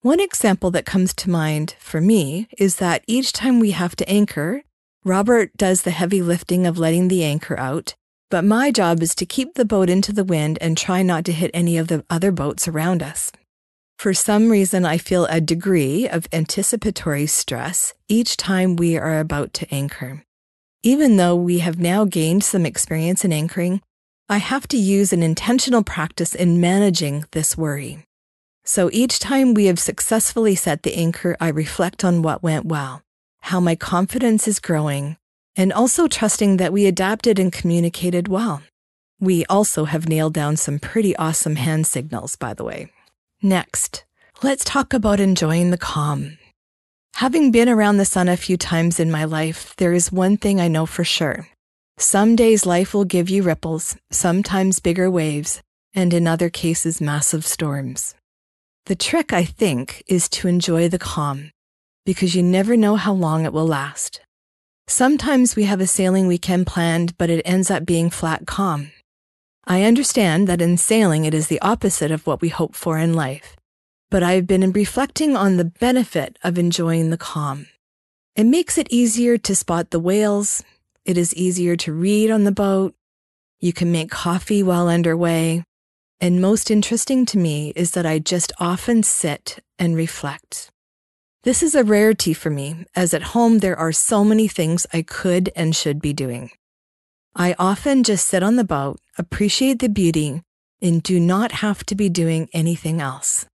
One 0.00 0.20
example 0.20 0.70
that 0.70 0.86
comes 0.86 1.12
to 1.16 1.28
mind 1.28 1.76
for 1.78 2.00
me 2.00 2.48
is 2.56 2.76
that 2.76 3.04
each 3.06 3.34
time 3.34 3.60
we 3.60 3.72
have 3.72 3.94
to 3.96 4.08
anchor, 4.08 4.62
Robert 5.04 5.54
does 5.54 5.82
the 5.82 5.90
heavy 5.90 6.22
lifting 6.22 6.66
of 6.66 6.78
letting 6.78 7.08
the 7.08 7.24
anchor 7.24 7.58
out, 7.58 7.94
but 8.30 8.42
my 8.42 8.70
job 8.70 9.02
is 9.02 9.14
to 9.16 9.26
keep 9.26 9.56
the 9.56 9.66
boat 9.66 9.90
into 9.90 10.14
the 10.14 10.24
wind 10.24 10.56
and 10.62 10.78
try 10.78 11.02
not 11.02 11.26
to 11.26 11.32
hit 11.32 11.50
any 11.52 11.76
of 11.76 11.88
the 11.88 12.06
other 12.08 12.32
boats 12.32 12.66
around 12.66 13.02
us. 13.02 13.30
For 13.98 14.14
some 14.14 14.48
reason, 14.48 14.86
I 14.86 14.96
feel 14.96 15.26
a 15.26 15.42
degree 15.42 16.08
of 16.08 16.26
anticipatory 16.32 17.26
stress 17.26 17.92
each 18.08 18.38
time 18.38 18.76
we 18.76 18.96
are 18.96 19.20
about 19.20 19.52
to 19.60 19.70
anchor. 19.70 20.24
Even 20.86 21.16
though 21.16 21.34
we 21.34 21.60
have 21.60 21.78
now 21.78 22.04
gained 22.04 22.44
some 22.44 22.66
experience 22.66 23.24
in 23.24 23.32
anchoring, 23.32 23.80
I 24.28 24.36
have 24.36 24.68
to 24.68 24.76
use 24.76 25.14
an 25.14 25.22
intentional 25.22 25.82
practice 25.82 26.34
in 26.34 26.60
managing 26.60 27.24
this 27.30 27.56
worry. 27.56 28.04
So 28.66 28.90
each 28.92 29.18
time 29.18 29.54
we 29.54 29.64
have 29.64 29.78
successfully 29.78 30.54
set 30.54 30.82
the 30.82 30.94
anchor, 30.94 31.38
I 31.40 31.48
reflect 31.48 32.04
on 32.04 32.20
what 32.20 32.42
went 32.42 32.66
well, 32.66 33.00
how 33.40 33.60
my 33.60 33.76
confidence 33.76 34.46
is 34.46 34.60
growing, 34.60 35.16
and 35.56 35.72
also 35.72 36.06
trusting 36.06 36.58
that 36.58 36.72
we 36.72 36.84
adapted 36.84 37.38
and 37.38 37.50
communicated 37.50 38.28
well. 38.28 38.60
We 39.18 39.46
also 39.46 39.86
have 39.86 40.06
nailed 40.06 40.34
down 40.34 40.58
some 40.58 40.78
pretty 40.78 41.16
awesome 41.16 41.56
hand 41.56 41.86
signals, 41.86 42.36
by 42.36 42.52
the 42.52 42.64
way. 42.64 42.92
Next, 43.40 44.04
let's 44.42 44.64
talk 44.64 44.92
about 44.92 45.18
enjoying 45.18 45.70
the 45.70 45.78
calm. 45.78 46.36
Having 47.18 47.52
been 47.52 47.68
around 47.68 47.98
the 47.98 48.04
sun 48.04 48.28
a 48.28 48.36
few 48.36 48.56
times 48.56 48.98
in 48.98 49.08
my 49.08 49.24
life, 49.24 49.76
there 49.76 49.92
is 49.92 50.10
one 50.10 50.36
thing 50.36 50.60
I 50.60 50.66
know 50.66 50.84
for 50.84 51.04
sure. 51.04 51.46
Some 51.96 52.34
days 52.34 52.66
life 52.66 52.92
will 52.92 53.04
give 53.04 53.30
you 53.30 53.44
ripples, 53.44 53.96
sometimes 54.10 54.80
bigger 54.80 55.08
waves, 55.08 55.62
and 55.94 56.12
in 56.12 56.26
other 56.26 56.50
cases, 56.50 57.00
massive 57.00 57.46
storms. 57.46 58.16
The 58.86 58.96
trick, 58.96 59.32
I 59.32 59.44
think, 59.44 60.02
is 60.08 60.28
to 60.30 60.48
enjoy 60.48 60.88
the 60.88 60.98
calm, 60.98 61.52
because 62.04 62.34
you 62.34 62.42
never 62.42 62.76
know 62.76 62.96
how 62.96 63.12
long 63.12 63.44
it 63.44 63.52
will 63.52 63.66
last. 63.66 64.20
Sometimes 64.88 65.54
we 65.54 65.64
have 65.64 65.80
a 65.80 65.86
sailing 65.86 66.26
weekend 66.26 66.66
planned, 66.66 67.16
but 67.16 67.30
it 67.30 67.42
ends 67.44 67.70
up 67.70 67.86
being 67.86 68.10
flat 68.10 68.44
calm. 68.44 68.90
I 69.64 69.84
understand 69.84 70.48
that 70.48 70.60
in 70.60 70.76
sailing 70.78 71.26
it 71.26 71.32
is 71.32 71.46
the 71.46 71.60
opposite 71.60 72.10
of 72.10 72.26
what 72.26 72.40
we 72.40 72.48
hope 72.48 72.74
for 72.74 72.98
in 72.98 73.14
life, 73.14 73.56
but 74.14 74.22
I've 74.22 74.46
been 74.46 74.70
reflecting 74.70 75.34
on 75.34 75.56
the 75.56 75.64
benefit 75.64 76.38
of 76.44 76.56
enjoying 76.56 77.10
the 77.10 77.18
calm. 77.18 77.66
It 78.36 78.44
makes 78.44 78.78
it 78.78 78.86
easier 78.88 79.36
to 79.38 79.56
spot 79.56 79.90
the 79.90 79.98
whales, 79.98 80.62
it 81.04 81.18
is 81.18 81.34
easier 81.34 81.74
to 81.78 81.92
read 81.92 82.30
on 82.30 82.44
the 82.44 82.52
boat, 82.52 82.94
you 83.58 83.72
can 83.72 83.90
make 83.90 84.12
coffee 84.12 84.62
while 84.62 84.86
underway, 84.86 85.64
and 86.20 86.40
most 86.40 86.70
interesting 86.70 87.26
to 87.26 87.38
me 87.38 87.72
is 87.74 87.90
that 87.90 88.06
I 88.06 88.20
just 88.20 88.52
often 88.60 89.02
sit 89.02 89.58
and 89.80 89.96
reflect. 89.96 90.70
This 91.42 91.60
is 91.60 91.74
a 91.74 91.82
rarity 91.82 92.34
for 92.34 92.50
me, 92.50 92.86
as 92.94 93.14
at 93.14 93.34
home 93.34 93.58
there 93.58 93.76
are 93.76 93.90
so 93.90 94.22
many 94.22 94.46
things 94.46 94.86
I 94.92 95.02
could 95.02 95.50
and 95.56 95.74
should 95.74 96.00
be 96.00 96.12
doing. 96.12 96.52
I 97.34 97.56
often 97.58 98.04
just 98.04 98.28
sit 98.28 98.44
on 98.44 98.54
the 98.54 98.62
boat, 98.62 99.00
appreciate 99.18 99.80
the 99.80 99.88
beauty, 99.88 100.40
and 100.80 101.02
do 101.02 101.18
not 101.18 101.50
have 101.50 101.82
to 101.86 101.96
be 101.96 102.08
doing 102.08 102.48
anything 102.52 103.00
else. 103.00 103.46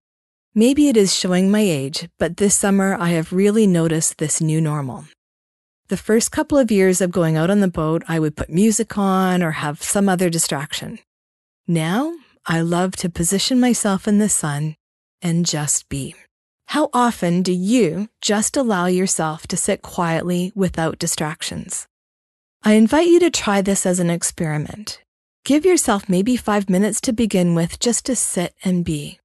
Maybe 0.54 0.88
it 0.88 0.96
is 0.96 1.14
showing 1.14 1.48
my 1.48 1.60
age, 1.60 2.08
but 2.18 2.38
this 2.38 2.56
summer 2.56 2.96
I 2.98 3.10
have 3.10 3.32
really 3.32 3.68
noticed 3.68 4.18
this 4.18 4.40
new 4.40 4.60
normal. 4.60 5.04
The 5.86 5.96
first 5.96 6.32
couple 6.32 6.58
of 6.58 6.72
years 6.72 7.00
of 7.00 7.12
going 7.12 7.36
out 7.36 7.50
on 7.50 7.60
the 7.60 7.68
boat, 7.68 8.02
I 8.08 8.18
would 8.18 8.36
put 8.36 8.50
music 8.50 8.98
on 8.98 9.44
or 9.44 9.52
have 9.52 9.80
some 9.80 10.08
other 10.08 10.28
distraction. 10.28 10.98
Now, 11.68 12.14
I 12.46 12.62
love 12.62 12.96
to 12.96 13.08
position 13.08 13.60
myself 13.60 14.08
in 14.08 14.18
the 14.18 14.28
sun 14.28 14.74
and 15.22 15.46
just 15.46 15.88
be. 15.88 16.16
How 16.66 16.90
often 16.92 17.42
do 17.42 17.52
you 17.52 18.08
just 18.20 18.56
allow 18.56 18.86
yourself 18.86 19.46
to 19.48 19.56
sit 19.56 19.82
quietly 19.82 20.50
without 20.56 20.98
distractions? 20.98 21.86
I 22.64 22.72
invite 22.72 23.06
you 23.06 23.20
to 23.20 23.30
try 23.30 23.62
this 23.62 23.86
as 23.86 24.00
an 24.00 24.10
experiment. 24.10 25.00
Give 25.44 25.64
yourself 25.64 26.08
maybe 26.08 26.36
five 26.36 26.68
minutes 26.68 27.00
to 27.02 27.12
begin 27.12 27.54
with 27.54 27.78
just 27.78 28.04
to 28.06 28.16
sit 28.16 28.52
and 28.64 28.84
be, 28.84 29.19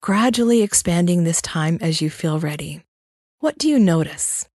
gradually 0.00 0.62
expanding 0.62 1.24
this 1.24 1.42
time 1.42 1.76
as 1.80 2.00
you 2.00 2.08
feel 2.08 2.38
ready. 2.38 2.82
What 3.40 3.58
do 3.58 3.68
you 3.68 3.78
notice? 3.78 4.48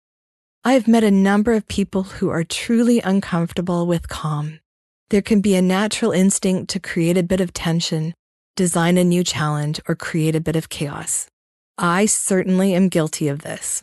I 0.64 0.75
have 0.75 0.87
met 0.87 1.02
a 1.02 1.11
number 1.11 1.54
of 1.54 1.66
people 1.66 2.02
who 2.02 2.28
are 2.28 2.44
truly 2.44 3.00
uncomfortable 3.00 3.87
with 3.87 4.09
calm. 4.09 4.61
There 5.09 5.23
can 5.23 5.40
be 5.40 5.54
a 5.54 5.62
natural 5.62 6.12
instinct 6.12 6.70
to 6.70 6.80
create 6.80 7.16
a 7.16 7.23
bit 7.23 7.40
of 7.40 7.54
tension, 7.54 8.12
design 8.54 8.99
a 8.99 9.04
new 9.04 9.25
challenge, 9.25 9.80
or 9.88 9.94
create 9.94 10.37
a 10.37 10.40
bit 10.40 10.56
of 10.56 10.68
chaos. 10.68 11.28
I 11.78 12.04
certainly 12.04 12.75
am 12.75 12.88
guilty 12.88 13.28
of 13.28 13.40
this. 13.40 13.82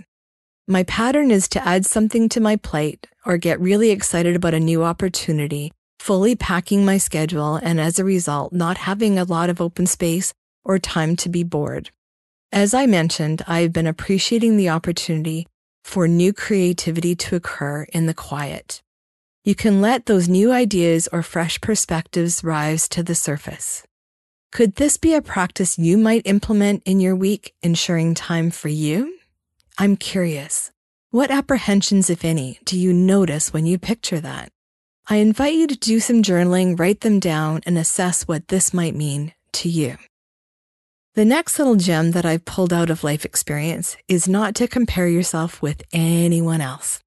My 0.68 0.84
pattern 0.84 1.32
is 1.32 1.48
to 1.50 1.68
add 1.68 1.86
something 1.88 2.30
to 2.30 2.40
my 2.40 2.56
plate 2.56 3.08
or 3.26 3.38
get 3.38 3.60
really 3.60 3.90
excited 3.90 4.36
about 4.36 4.54
a 4.54 4.60
new 4.60 4.84
opportunity, 4.84 5.72
fully 6.00 6.36
packing 6.36 6.86
my 6.86 7.00
schedule, 7.00 7.56
and 7.56 7.82
as 7.82 7.98
a 7.98 8.06
result, 8.06 8.54
not 8.54 8.78
having 8.78 9.18
a 9.18 9.24
lot 9.24 9.50
of 9.50 9.60
open 9.60 9.88
space 9.88 10.34
or 10.68 10.78
time 10.78 11.16
to 11.16 11.30
be 11.30 11.44
bored. 11.44 11.90
As 12.52 12.74
I 12.74 12.86
mentioned, 12.86 13.42
I've 13.48 13.74
been 13.74 13.88
appreciating 13.88 14.58
the 14.58 14.70
opportunity 14.70 15.48
for 15.84 16.08
new 16.08 16.34
creativity 16.34 17.16
to 17.16 17.38
occur 17.38 17.84
in 17.94 18.06
the 18.06 18.14
quiet. 18.14 18.84
You 19.44 19.56
can 19.56 19.80
let 19.80 20.06
those 20.06 20.28
new 20.28 20.52
ideas 20.52 21.08
or 21.14 21.24
fresh 21.24 21.60
perspectives 21.62 22.44
rise 22.44 22.90
to 22.90 23.02
the 23.02 23.16
surface. 23.16 23.84
Could 24.52 24.76
this 24.76 24.98
be 24.98 25.14
a 25.14 25.22
practice 25.22 25.80
you 25.80 25.98
might 25.98 26.28
implement 26.28 26.84
in 26.86 27.00
your 27.00 27.16
week, 27.16 27.54
ensuring 27.64 28.14
time 28.14 28.52
for 28.52 28.68
you? 28.68 29.18
I'm 29.78 29.96
curious. 29.96 30.72
What 31.12 31.32
apprehensions, 31.32 32.10
if 32.10 32.26
any, 32.26 32.60
do 32.66 32.78
you 32.78 32.92
notice 32.92 33.54
when 33.54 33.66
you 33.66 33.78
picture 33.78 34.20
that? 34.20 34.50
I 35.10 35.18
invite 35.18 35.54
you 35.54 35.68
to 35.68 35.78
do 35.78 36.02
some 36.02 36.22
journaling, 36.22 36.78
write 36.78 37.00
them 37.00 37.20
down, 37.20 37.62
and 37.66 37.78
assess 37.78 38.24
what 38.24 38.50
this 38.50 38.74
might 38.74 38.96
mean 38.96 39.34
to 39.54 39.70
you. 39.70 39.98
The 41.18 41.26
next 41.26 41.58
little 41.58 41.78
gem 41.78 42.12
that 42.12 42.28
I've 42.28 42.46
pulled 42.46 42.72
out 42.72 42.92
of 42.92 43.04
life 43.04 43.26
experience 43.26 43.98
is 44.08 44.28
not 44.28 44.54
to 44.54 44.68
compare 44.68 45.08
yourself 45.08 45.64
with 45.64 45.82
anyone 45.92 46.62
else. 46.62 47.00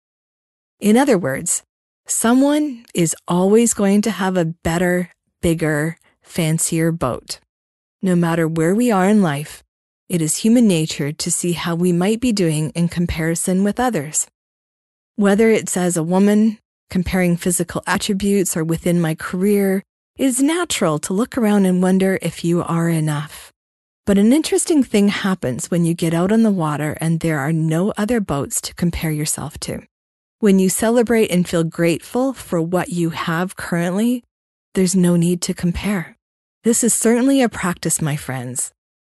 In 0.81 0.97
other 0.97 1.17
words, 1.17 1.63
someone 2.09 2.87
is 2.93 3.15
always 3.29 3.73
going 3.73 4.03
to 4.03 4.11
have 4.11 4.37
a 4.37 4.47
better, 4.65 5.13
bigger, 5.41 5.97
fancier 6.23 6.91
boat. 6.91 7.39
No 8.03 8.17
matter 8.17 8.49
where 8.49 8.75
we 8.75 8.91
are 8.91 9.09
in 9.09 9.23
life, 9.23 9.63
it 10.09 10.21
is 10.21 10.39
human 10.39 10.67
nature 10.67 11.13
to 11.13 11.31
see 11.31 11.53
how 11.53 11.77
we 11.77 11.93
might 11.93 12.19
be 12.19 12.33
doing 12.33 12.71
in 12.71 12.89
comparison 12.89 13.63
with 13.63 13.79
others. 13.79 14.27
Whether 15.15 15.51
it's 15.51 15.77
as 15.77 15.97
a 15.97 16.03
woman, 16.03 16.59
comparing 16.91 17.37
physical 17.37 17.85
attributes, 17.87 18.57
or 18.57 18.65
within 18.65 19.01
my 19.01 19.15
career, 19.15 19.85
it 20.19 20.25
is 20.25 20.43
natural 20.43 20.99
to 20.99 21.13
look 21.13 21.39
around 21.39 21.65
and 21.65 21.81
wonder 21.81 22.19
if 22.21 22.45
you 22.45 22.61
are 22.65 22.89
enough. 22.89 23.50
But 24.11 24.19
an 24.19 24.33
interesting 24.33 24.83
thing 24.83 25.07
happens 25.07 25.71
when 25.71 25.85
you 25.85 25.95
get 25.95 26.15
out 26.15 26.33
on 26.33 26.43
the 26.43 26.51
water 26.51 26.99
and 27.01 27.21
there 27.21 27.39
are 27.39 27.53
no 27.53 27.93
other 27.97 28.19
boats 28.19 28.61
to 28.63 28.75
compare 28.75 29.13
yourself 29.13 29.57
to. 29.61 29.83
When 30.41 30.59
you 30.59 30.69
celebrate 30.69 31.31
and 31.31 31.49
feel 31.49 31.63
grateful 31.63 32.33
for 32.33 32.61
what 32.61 32.89
you 32.89 33.11
have 33.11 33.55
currently, 33.55 34.25
there's 34.75 34.97
no 34.97 35.15
need 35.15 35.41
to 35.43 35.55
compare. 35.55 36.17
This 36.65 36.83
is 36.83 36.93
certainly 36.93 37.41
a 37.41 37.49
practice, 37.49 38.03
my 38.03 38.17
friends, 38.17 38.73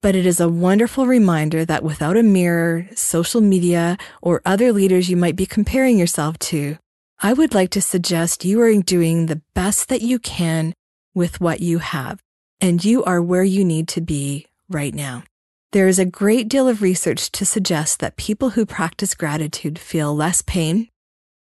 but 0.03 0.17
it 0.17 0.27
is 0.27 0.41
a 0.41 0.49
wonderful 0.49 1.07
reminder 1.07 1.65
that 1.65 1.85
without 1.85 2.17
a 2.17 2.25
mirror, 2.25 2.89
social 2.97 3.41
media, 3.41 3.97
or 4.21 4.43
other 4.45 4.73
leaders 4.73 5.09
you 5.09 5.17
might 5.17 5.37
be 5.37 5.47
comparing 5.47 6.01
yourself 6.01 6.37
to, 6.51 6.79
I 7.21 7.33
would 7.33 7.55
like 7.55 7.71
to 7.71 7.81
suggest 7.81 8.45
you 8.45 8.61
are 8.61 8.75
doing 8.83 9.27
the 9.27 9.41
best 9.55 9.89
that 9.89 10.03
you 10.03 10.19
can 10.19 10.75
with 11.15 11.41
what 11.41 11.61
you 11.61 11.79
have, 11.79 12.19
and 12.61 12.85
you 12.85 13.05
are 13.05 13.23
where 13.23 13.45
you 13.45 13.65
need 13.65 13.87
to 13.87 14.01
be 14.01 14.49
right 14.71 14.95
now. 14.95 15.25
There 15.73 15.89
is 15.89 15.99
a 15.99 16.05
great 16.05 16.49
deal 16.49 16.67
of 16.67 16.83
research 16.83 17.31
to 17.33 17.45
suggest 17.45 18.01
that 18.01 18.17
people 18.17 18.51
who 18.51 18.65
practice 18.65 19.15
gratitude 19.15 19.79
feel 19.79 20.15
less 20.15 20.43
pain, 20.43 20.89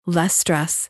less 0.06 0.36
stress, 0.36 0.89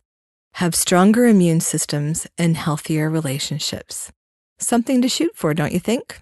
have 0.55 0.75
stronger 0.75 1.25
immune 1.25 1.61
systems, 1.61 2.27
and 2.37 2.57
healthier 2.57 3.09
relationships. 3.09 4.11
Something 4.59 5.01
to 5.01 5.09
shoot 5.09 5.35
for, 5.35 5.53
don't 5.53 5.71
you 5.71 5.79
think? 5.79 6.21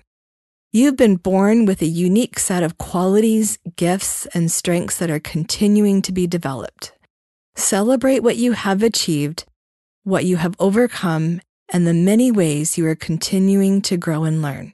You've 0.72 0.96
been 0.96 1.18
born 1.18 1.66
with 1.66 1.82
a 1.82 1.86
unique 1.86 2.40
set 2.40 2.64
of 2.64 2.78
qualities, 2.78 3.60
gifts, 3.76 4.26
and 4.28 4.50
strengths 4.50 4.98
that 5.00 5.12
are 5.12 5.20
continuing 5.20 6.02
to 6.04 6.14
be 6.14 6.28
developed. 6.28 6.94
Celebrate 7.56 8.24
what 8.24 8.38
you 8.38 8.54
have 8.54 8.82
achieved, 8.82 9.44
what 10.04 10.24
you 10.24 10.38
have 10.38 10.56
overcome, 10.60 11.42
and 11.74 11.86
the 11.86 11.94
many 11.94 12.32
ways 12.32 12.78
you 12.78 12.88
are 12.88 12.96
continuing 12.96 13.82
to 13.82 13.98
grow 13.98 14.24
and 14.24 14.42
learn. 14.42 14.72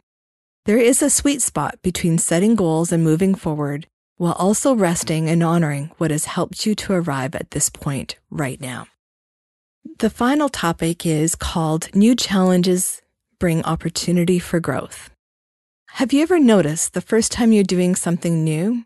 There 0.68 0.78
is 0.78 1.02
a 1.02 1.10
sweet 1.10 1.42
spot 1.42 1.82
between 1.82 2.18
setting 2.18 2.54
goals 2.54 2.92
and 2.92 3.02
moving 3.02 3.36
forward 3.36 3.88
while 4.18 4.34
also 4.34 4.74
resting 4.76 5.30
and 5.30 5.42
honoring 5.42 5.92
what 5.98 6.12
has 6.12 6.26
helped 6.26 6.66
you 6.66 6.76
to 6.76 6.92
arrive 6.92 7.36
at 7.36 7.52
this 7.52 7.70
point 7.70 8.18
right 8.30 8.60
now. 8.60 8.88
The 10.00 10.10
final 10.10 10.50
topic 10.50 11.06
is 11.06 11.36
called 11.36 11.96
New 11.96 12.16
Challenges 12.16 13.02
bring 13.40 13.64
opportunity 13.64 14.40
for 14.40 14.60
growth. 14.60 15.10
Have 15.92 16.12
you 16.12 16.22
ever 16.22 16.38
noticed 16.38 16.94
the 16.94 17.00
first 17.00 17.32
time 17.32 17.54
you're 17.54 17.64
doing 17.64 17.96
something 17.96 18.44
new, 18.44 18.84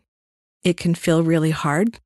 it 0.62 0.76
can 0.76 0.94
feel 0.94 1.24
really 1.24 1.50
hard? 1.50 1.98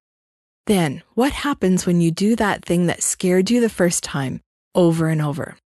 Then, 0.64 1.02
what 1.12 1.32
happens 1.32 1.84
when 1.84 2.00
you 2.00 2.10
do 2.10 2.34
that 2.36 2.64
thing 2.64 2.86
that 2.86 3.02
scared 3.02 3.50
you 3.50 3.60
the 3.60 3.68
first 3.68 4.02
time 4.02 4.40
over 4.74 5.08
and 5.08 5.20
over? 5.20 5.58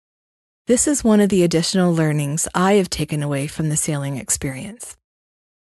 This 0.69 0.87
is 0.87 1.03
one 1.03 1.19
of 1.19 1.29
the 1.29 1.41
additional 1.41 1.95
learnings 1.95 2.47
I 2.53 2.73
have 2.73 2.91
taken 2.91 3.23
away 3.23 3.47
from 3.47 3.69
the 3.69 3.75
sailing 3.75 4.17
experience. 4.17 4.95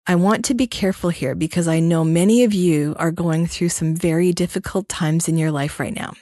I 0.07 0.15
want 0.15 0.47
to 0.47 0.55
be 0.55 0.67
careful 0.67 1.11
here 1.11 1.35
because 1.35 1.69
I 1.69 1.79
know 1.79 2.05
many 2.05 2.43
of 2.43 2.55
you 2.55 2.97
are 2.99 3.11
going 3.11 3.47
through 3.47 3.69
some 3.69 3.95
very 3.95 4.33
difficult 4.33 4.89
times 4.89 5.29
in 5.29 5.37
your 5.37 5.51
life 5.51 5.79
right 5.79 5.95
now. 5.95 6.15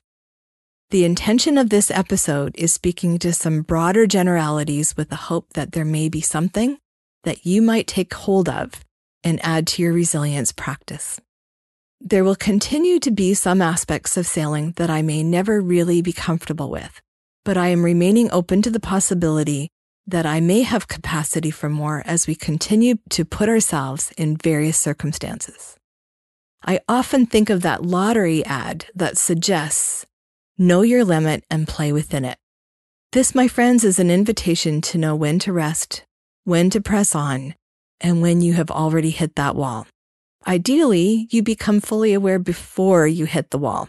The 0.91 1.05
intention 1.05 1.59
of 1.59 1.71
this 1.71 1.93
episode 1.93 2.57
is 2.59 2.73
speaking 2.73 3.21
to 3.21 3.33
some 3.33 3.62
broader 3.62 4.05
generalities 4.05 4.97
with 4.97 5.11
the 5.11 5.31
hope 5.31 5.51
that 5.53 5.71
there 5.71 5.85
may 5.85 6.09
be 6.09 6.21
something 6.21 6.79
that 7.23 7.47
you 7.47 7.62
might 7.62 7.87
take 7.87 8.12
hold 8.12 8.49
of 8.49 8.85
and 9.23 9.39
add 9.45 9.69
to 9.69 9.83
your 9.83 9.93
resilience 9.93 10.51
practice. 10.51 11.21
There 12.01 12.25
will 12.25 12.35
continue 12.35 12.99
to 12.99 13.12
be 13.12 13.35
some 13.35 13.62
aspects 13.62 14.17
of 14.17 14.27
sailing 14.27 14.73
that 14.73 14.91
I 14.91 15.03
may 15.03 15.23
never 15.23 15.61
really 15.61 16.03
be 16.03 16.12
comfortable 16.12 16.69
with, 16.69 17.01
but 17.45 17.57
I 17.57 17.69
am 17.69 17.85
remaining 17.85 18.31
open 18.31 18.63
to 18.63 18.71
the 18.71 18.81
possibility 18.81 19.69
that 20.07 20.27
I 20.27 20.41
may 20.41 20.63
have 20.63 20.89
capacity 20.89 21.51
for 21.51 21.69
more 21.69 22.03
as 22.07 22.27
we 22.27 22.35
continue 22.35 22.97
to 23.11 23.25
put 23.25 23.49
ourselves 23.49 24.13
in 24.17 24.37
various 24.37 24.77
circumstances. 24.77 25.77
I 26.65 26.81
often 26.89 27.27
think 27.27 27.51
of 27.51 27.63
that 27.63 27.85
lottery 27.85 28.45
ad 28.45 28.87
that 28.95 29.19
suggests 29.19 30.07
know 30.59 30.83
your 30.83 31.05
limit 31.05 31.45
and 31.51 31.67
play 31.67 31.93
within 31.93 32.25
it. 32.25 32.39
This, 33.13 33.35
my 33.35 33.49
friends, 33.49 33.85
is 33.85 33.99
an 33.99 34.11
invitation 34.11 34.81
to 34.83 34.99
know 34.99 35.15
when 35.15 35.39
to 35.41 35.53
rest, 35.53 36.05
when 36.45 36.71
to 36.71 36.81
press 36.81 37.15
on, 37.15 37.55
and 38.01 38.23
when 38.23 38.41
you 38.41 38.55
have 38.55 38.71
already 38.71 39.11
hit 39.11 39.37
that 39.37 39.57
wall. 39.57 39.87
Ideally, 40.47 41.29
you 41.31 41.43
become 41.43 41.81
fully 41.81 42.15
aware 42.15 42.39
before 42.39 43.07
you 43.07 43.27
hit 43.27 43.51
the 43.51 43.59
wall. 43.59 43.89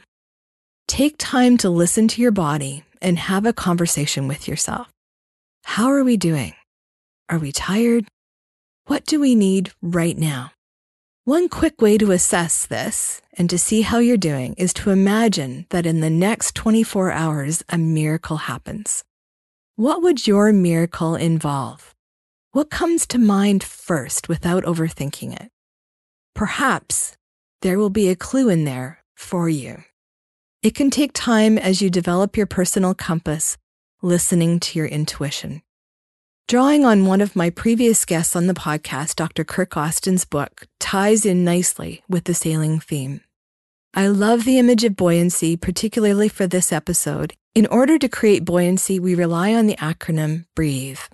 Take 0.87 1.15
time 1.17 1.57
to 1.57 1.69
listen 1.69 2.07
to 2.09 2.21
your 2.21 2.31
body 2.31 2.83
and 3.03 3.19
have 3.19 3.45
a 3.45 3.53
conversation 3.53 4.27
with 4.27 4.47
yourself. 4.47 4.89
How 5.65 5.91
are 5.91 6.03
we 6.03 6.17
doing? 6.17 6.53
Are 7.29 7.37
we 7.37 7.51
tired? 7.51 8.07
What 8.87 9.05
do 9.05 9.19
we 9.19 9.35
need 9.35 9.71
right 9.81 10.17
now? 10.17 10.51
One 11.25 11.47
quick 11.47 11.81
way 11.81 11.97
to 11.99 12.11
assess 12.11 12.65
this 12.65 13.21
and 13.37 13.49
to 13.49 13.57
see 13.57 13.81
how 13.81 13.99
you're 13.99 14.17
doing 14.17 14.55
is 14.55 14.73
to 14.73 14.89
imagine 14.89 15.67
that 15.69 15.85
in 15.85 16.01
the 16.01 16.09
next 16.09 16.53
24 16.55 17.11
hours, 17.11 17.63
a 17.69 17.77
miracle 17.77 18.37
happens. 18.37 19.03
What 19.75 20.01
would 20.01 20.27
your 20.27 20.51
miracle 20.51 21.15
involve? 21.15 21.95
What 22.51 22.69
comes 22.69 23.07
to 23.07 23.17
mind 23.17 23.63
first 23.63 24.27
without 24.27 24.63
overthinking 24.65 25.41
it? 25.41 25.49
Perhaps 26.35 27.15
there 27.61 27.79
will 27.79 27.89
be 27.89 28.09
a 28.09 28.15
clue 28.15 28.49
in 28.49 28.65
there 28.65 29.03
for 29.15 29.47
you. 29.47 29.83
It 30.63 30.75
can 30.75 30.89
take 30.89 31.11
time 31.11 31.57
as 31.57 31.81
you 31.81 31.89
develop 31.89 32.37
your 32.37 32.45
personal 32.45 32.93
compass, 32.93 33.57
listening 34.01 34.61
to 34.61 34.79
your 34.79 34.87
intuition. 34.87 35.61
Drawing 36.47 36.85
on 36.85 37.05
one 37.05 37.19
of 37.19 37.35
my 37.35 37.49
previous 37.49 38.05
guests 38.05 38.33
on 38.33 38.47
the 38.47 38.53
podcast, 38.53 39.17
Dr. 39.17 39.43
Kirk 39.43 39.75
Austin's 39.75 40.23
book 40.23 40.65
ties 40.79 41.25
in 41.25 41.43
nicely 41.43 42.01
with 42.07 42.23
the 42.23 42.33
sailing 42.33 42.79
theme. 42.79 43.19
I 43.93 44.07
love 44.07 44.45
the 44.45 44.57
image 44.57 44.85
of 44.85 44.95
buoyancy, 44.95 45.57
particularly 45.57 46.29
for 46.29 46.47
this 46.47 46.71
episode. 46.71 47.33
In 47.53 47.65
order 47.67 47.99
to 47.99 48.07
create 48.07 48.45
buoyancy, 48.45 49.01
we 49.01 49.15
rely 49.15 49.53
on 49.53 49.67
the 49.67 49.75
acronym 49.75 50.45
BREATHE. 50.55 51.09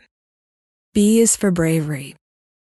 B 0.93 1.19
is 1.19 1.35
for 1.35 1.49
bravery 1.49 2.15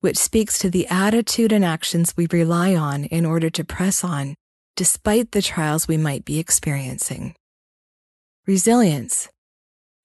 which 0.05 0.17
speaks 0.19 0.59
to 0.59 0.69
the 0.69 0.85
attitude 0.85 1.51
and 1.51 1.65
actions 1.65 2.13
we 2.15 2.27
rely 2.31 2.75
on 2.75 3.05
in 3.05 3.25
order 3.25 3.49
to 3.49 3.63
press 3.63 4.03
on 4.03 4.35
despite 4.75 5.31
the 5.31 5.41
trials 5.41 5.87
we 5.87 5.97
might 5.97 6.25
be 6.25 6.39
experiencing. 6.39 7.35
Resilience, 8.45 9.29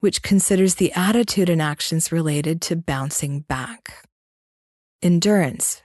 which 0.00 0.22
considers 0.22 0.76
the 0.76 0.92
attitude 0.92 1.48
and 1.48 1.60
actions 1.60 2.12
related 2.12 2.60
to 2.62 2.76
bouncing 2.76 3.40
back. 3.40 4.04
Endurance 5.02 5.82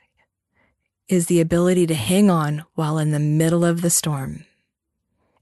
is 1.07 1.27
the 1.27 1.41
ability 1.41 1.85
to 1.87 1.95
hang 1.95 2.29
on 2.29 2.63
while 2.73 2.97
in 2.97 3.11
the 3.11 3.19
middle 3.19 3.63
of 3.63 3.81
the 3.81 3.89
storm. 3.89 4.45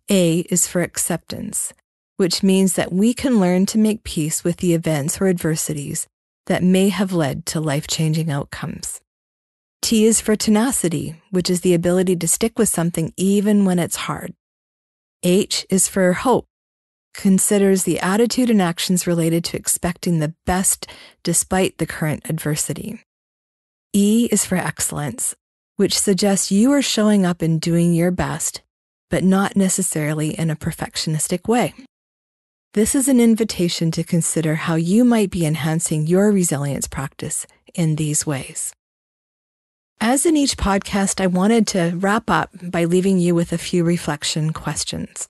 A 0.09 0.39
is 0.49 0.67
for 0.67 0.81
acceptance, 0.81 1.73
which 2.17 2.43
means 2.43 2.73
that 2.73 2.91
we 2.91 3.13
can 3.13 3.39
learn 3.39 3.65
to 3.67 3.77
make 3.77 4.03
peace 4.03 4.43
with 4.43 4.57
the 4.57 4.73
events 4.73 5.21
or 5.21 5.27
adversities 5.27 6.07
that 6.47 6.63
may 6.63 6.89
have 6.89 7.13
led 7.13 7.45
to 7.47 7.61
life 7.61 7.87
changing 7.87 8.29
outcomes. 8.29 8.99
T 9.83 10.05
is 10.05 10.21
for 10.21 10.37
tenacity, 10.37 11.21
which 11.29 11.49
is 11.49 11.59
the 11.59 11.73
ability 11.73 12.15
to 12.15 12.25
stick 12.25 12.57
with 12.57 12.69
something 12.69 13.13
even 13.17 13.65
when 13.65 13.79
it's 13.79 14.07
hard. 14.07 14.33
H 15.23 15.65
is 15.69 15.89
for 15.89 16.13
hope, 16.13 16.47
considers 17.13 17.83
the 17.83 17.99
attitude 17.99 18.49
and 18.49 18.61
actions 18.61 19.05
related 19.05 19.43
to 19.43 19.57
expecting 19.57 20.19
the 20.19 20.33
best 20.45 20.87
despite 21.21 21.79
the 21.79 21.85
current 21.85 22.29
adversity. 22.29 23.01
E 23.91 24.29
is 24.31 24.45
for 24.45 24.55
excellence, 24.55 25.35
which 25.75 25.99
suggests 25.99 26.49
you 26.49 26.71
are 26.71 26.81
showing 26.81 27.25
up 27.25 27.41
and 27.41 27.59
doing 27.59 27.93
your 27.93 28.11
best, 28.11 28.61
but 29.09 29.21
not 29.21 29.57
necessarily 29.57 30.29
in 30.29 30.49
a 30.49 30.55
perfectionistic 30.55 31.49
way. 31.49 31.73
This 32.73 32.95
is 32.95 33.09
an 33.09 33.19
invitation 33.19 33.91
to 33.91 34.03
consider 34.05 34.55
how 34.55 34.75
you 34.75 35.03
might 35.03 35.29
be 35.29 35.45
enhancing 35.45 36.07
your 36.07 36.31
resilience 36.31 36.87
practice 36.87 37.45
in 37.73 37.97
these 37.97 38.25
ways. 38.25 38.73
As 40.05 40.25
in 40.25 40.35
each 40.35 40.57
podcast, 40.57 41.21
I 41.21 41.27
wanted 41.27 41.65
to 41.67 41.93
wrap 41.95 42.29
up 42.29 42.49
by 42.61 42.83
leaving 42.83 43.19
you 43.19 43.33
with 43.33 43.53
a 43.53 43.57
few 43.57 43.85
reflection 43.85 44.51
questions. 44.51 45.29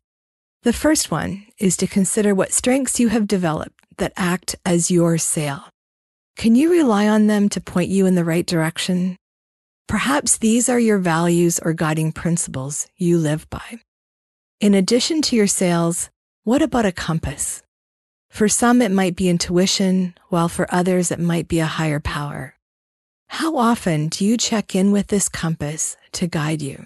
The 0.64 0.74
first 0.74 1.12
one 1.12 1.46
is 1.60 1.78
to 1.78 1.86
consider 1.86 2.34
what 2.34 2.52
strengths 2.52 3.00
you 3.00 3.10
have 3.10 3.28
developed 3.28 3.80
that 3.98 4.14
act 4.18 4.56
as 4.66 4.90
your 4.90 5.20
sail. 5.20 5.66
Can 6.38 6.56
you 6.56 6.72
rely 6.72 7.08
on 7.08 7.28
them 7.28 7.50
to 7.50 7.62
point 7.62 7.92
you 7.92 8.08
in 8.08 8.16
the 8.16 8.24
right 8.24 8.48
direction? 8.48 9.16
Perhaps 9.88 10.40
these 10.40 10.68
are 10.70 10.80
your 10.80 10.98
values 10.98 11.60
or 11.60 11.74
guiding 11.74 12.12
principles 12.12 12.88
you 12.98 13.20
live 13.20 13.48
by. 13.52 13.78
In 14.60 14.74
addition 14.74 15.22
to 15.22 15.36
your 15.36 15.46
sails, 15.46 16.10
what 16.46 16.64
about 16.64 16.88
a 16.88 16.92
compass? 16.92 17.62
For 18.32 18.50
some, 18.50 18.82
it 18.82 18.92
might 18.92 19.16
be 19.16 19.30
intuition, 19.30 20.16
while 20.30 20.50
for 20.50 20.66
others, 20.74 21.12
it 21.12 21.20
might 21.20 21.48
be 21.48 21.60
a 21.60 21.68
higher 21.68 22.00
power. 22.00 22.56
How 23.38 23.58
often 23.58 24.10
do 24.10 24.24
you 24.24 24.38
check 24.38 24.76
in 24.76 24.92
with 24.92 25.08
this 25.08 25.28
compass 25.28 25.98
to 26.12 26.28
guide 26.28 26.62
you? 26.62 26.86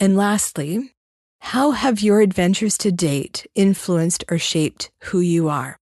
And 0.00 0.16
lastly, 0.16 0.96
how 1.38 1.70
have 1.70 2.02
your 2.02 2.20
adventures 2.20 2.76
to 2.78 2.90
date 2.90 3.46
influenced 3.54 4.24
or 4.28 4.36
shaped 4.36 4.90
who 5.04 5.20
you 5.20 5.48
are? 5.48 5.78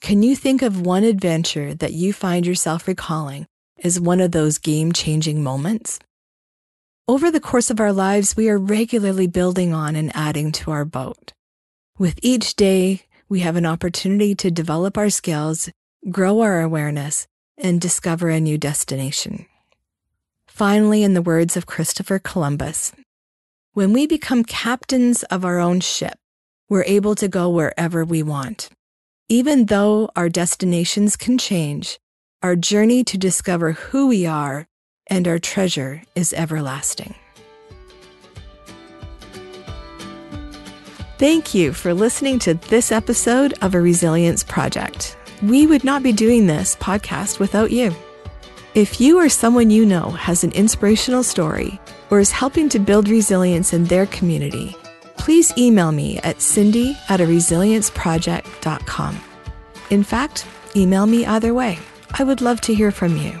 Can 0.00 0.22
you 0.22 0.34
think 0.34 0.62
of 0.62 0.80
one 0.80 1.04
adventure 1.04 1.74
that 1.74 1.92
you 1.92 2.14
find 2.14 2.46
yourself 2.46 2.88
recalling 2.88 3.46
as 3.84 4.00
one 4.00 4.18
of 4.18 4.32
those 4.32 4.56
game 4.56 4.92
changing 4.92 5.42
moments? 5.42 5.98
Over 7.06 7.30
the 7.30 7.38
course 7.38 7.68
of 7.68 7.80
our 7.80 7.92
lives, 7.92 8.34
we 8.34 8.48
are 8.48 8.58
regularly 8.58 9.26
building 9.26 9.74
on 9.74 9.94
and 9.94 10.10
adding 10.16 10.52
to 10.52 10.70
our 10.70 10.86
boat. 10.86 11.34
With 11.98 12.18
each 12.22 12.56
day, 12.56 13.02
we 13.28 13.40
have 13.40 13.56
an 13.56 13.66
opportunity 13.66 14.34
to 14.36 14.50
develop 14.50 14.96
our 14.96 15.10
skills, 15.10 15.68
grow 16.10 16.40
our 16.40 16.62
awareness, 16.62 17.28
and 17.58 17.80
discover 17.80 18.28
a 18.28 18.40
new 18.40 18.58
destination. 18.58 19.46
Finally, 20.46 21.02
in 21.02 21.14
the 21.14 21.22
words 21.22 21.56
of 21.56 21.66
Christopher 21.66 22.18
Columbus, 22.18 22.92
when 23.74 23.92
we 23.92 24.06
become 24.06 24.42
captains 24.42 25.22
of 25.24 25.44
our 25.44 25.58
own 25.58 25.80
ship, 25.80 26.18
we're 26.68 26.84
able 26.84 27.14
to 27.14 27.28
go 27.28 27.50
wherever 27.50 28.04
we 28.04 28.22
want. 28.22 28.70
Even 29.28 29.66
though 29.66 30.08
our 30.16 30.28
destinations 30.28 31.16
can 31.16 31.36
change, 31.36 31.98
our 32.42 32.56
journey 32.56 33.04
to 33.04 33.18
discover 33.18 33.72
who 33.72 34.06
we 34.06 34.26
are 34.26 34.66
and 35.08 35.28
our 35.28 35.38
treasure 35.38 36.02
is 36.14 36.32
everlasting. 36.32 37.14
Thank 41.18 41.54
you 41.54 41.72
for 41.72 41.94
listening 41.94 42.38
to 42.40 42.54
this 42.54 42.92
episode 42.92 43.54
of 43.62 43.74
A 43.74 43.80
Resilience 43.80 44.44
Project. 44.44 45.16
We 45.42 45.66
would 45.66 45.84
not 45.84 46.02
be 46.02 46.12
doing 46.12 46.46
this 46.46 46.76
podcast 46.76 47.38
without 47.38 47.70
you. 47.70 47.94
If 48.74 49.00
you 49.00 49.18
or 49.18 49.28
someone 49.28 49.70
you 49.70 49.84
know 49.84 50.10
has 50.10 50.44
an 50.44 50.52
inspirational 50.52 51.22
story 51.22 51.78
or 52.10 52.20
is 52.20 52.30
helping 52.30 52.68
to 52.70 52.78
build 52.78 53.08
resilience 53.08 53.74
in 53.74 53.84
their 53.84 54.06
community, 54.06 54.74
please 55.18 55.52
email 55.58 55.92
me 55.92 56.18
at 56.20 56.40
cindy 56.40 56.96
at 57.08 57.20
a 57.20 57.24
resilienceproject.com. 57.24 59.20
In 59.90 60.02
fact, 60.02 60.46
email 60.74 61.06
me 61.06 61.26
either 61.26 61.52
way. 61.52 61.78
I 62.18 62.24
would 62.24 62.40
love 62.40 62.60
to 62.62 62.74
hear 62.74 62.90
from 62.90 63.16
you. 63.16 63.38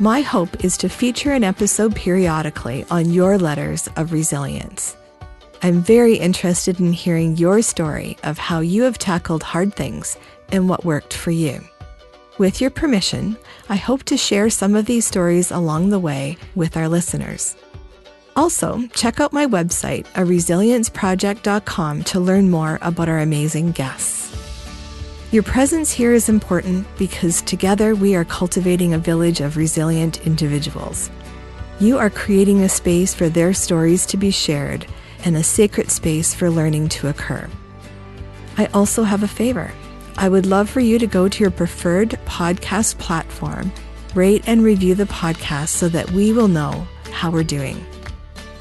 My 0.00 0.22
hope 0.22 0.64
is 0.64 0.76
to 0.78 0.88
feature 0.88 1.32
an 1.32 1.44
episode 1.44 1.94
periodically 1.94 2.84
on 2.90 3.10
your 3.10 3.38
letters 3.38 3.88
of 3.94 4.12
resilience. 4.12 4.96
I'm 5.62 5.80
very 5.80 6.16
interested 6.16 6.80
in 6.80 6.92
hearing 6.92 7.36
your 7.36 7.62
story 7.62 8.18
of 8.24 8.38
how 8.38 8.60
you 8.60 8.82
have 8.82 8.98
tackled 8.98 9.44
hard 9.44 9.76
things 9.76 10.16
and 10.52 10.68
what 10.68 10.84
worked 10.84 11.14
for 11.14 11.32
you. 11.32 11.60
With 12.38 12.60
your 12.60 12.70
permission, 12.70 13.36
I 13.68 13.76
hope 13.76 14.04
to 14.04 14.16
share 14.16 14.50
some 14.50 14.74
of 14.74 14.86
these 14.86 15.06
stories 15.06 15.50
along 15.50 15.88
the 15.90 15.98
way 15.98 16.36
with 16.54 16.76
our 16.76 16.88
listeners. 16.88 17.56
Also, 18.34 18.86
check 18.94 19.20
out 19.20 19.32
my 19.32 19.46
website, 19.46 20.06
a 20.14 20.20
aresilienceproject.com, 20.20 22.04
to 22.04 22.20
learn 22.20 22.50
more 22.50 22.78
about 22.80 23.08
our 23.08 23.18
amazing 23.18 23.72
guests. 23.72 24.30
Your 25.32 25.42
presence 25.42 25.90
here 25.90 26.12
is 26.12 26.28
important 26.28 26.86
because 26.98 27.42
together 27.42 27.94
we 27.94 28.14
are 28.14 28.24
cultivating 28.24 28.94
a 28.94 28.98
village 28.98 29.40
of 29.40 29.56
resilient 29.56 30.26
individuals. 30.26 31.10
You 31.80 31.98
are 31.98 32.10
creating 32.10 32.60
a 32.60 32.68
space 32.68 33.14
for 33.14 33.28
their 33.28 33.52
stories 33.52 34.06
to 34.06 34.16
be 34.16 34.30
shared 34.30 34.86
and 35.24 35.36
a 35.36 35.42
sacred 35.42 35.90
space 35.90 36.34
for 36.34 36.50
learning 36.50 36.88
to 36.90 37.08
occur. 37.08 37.48
I 38.56 38.66
also 38.66 39.02
have 39.04 39.22
a 39.22 39.28
favor. 39.28 39.72
I 40.16 40.28
would 40.28 40.46
love 40.46 40.68
for 40.68 40.80
you 40.80 40.98
to 40.98 41.06
go 41.06 41.28
to 41.28 41.40
your 41.40 41.50
preferred 41.50 42.10
podcast 42.26 42.98
platform, 42.98 43.72
rate 44.14 44.44
and 44.46 44.62
review 44.62 44.94
the 44.94 45.04
podcast 45.04 45.68
so 45.68 45.88
that 45.88 46.10
we 46.12 46.32
will 46.32 46.48
know 46.48 46.86
how 47.10 47.30
we're 47.30 47.42
doing. 47.42 47.84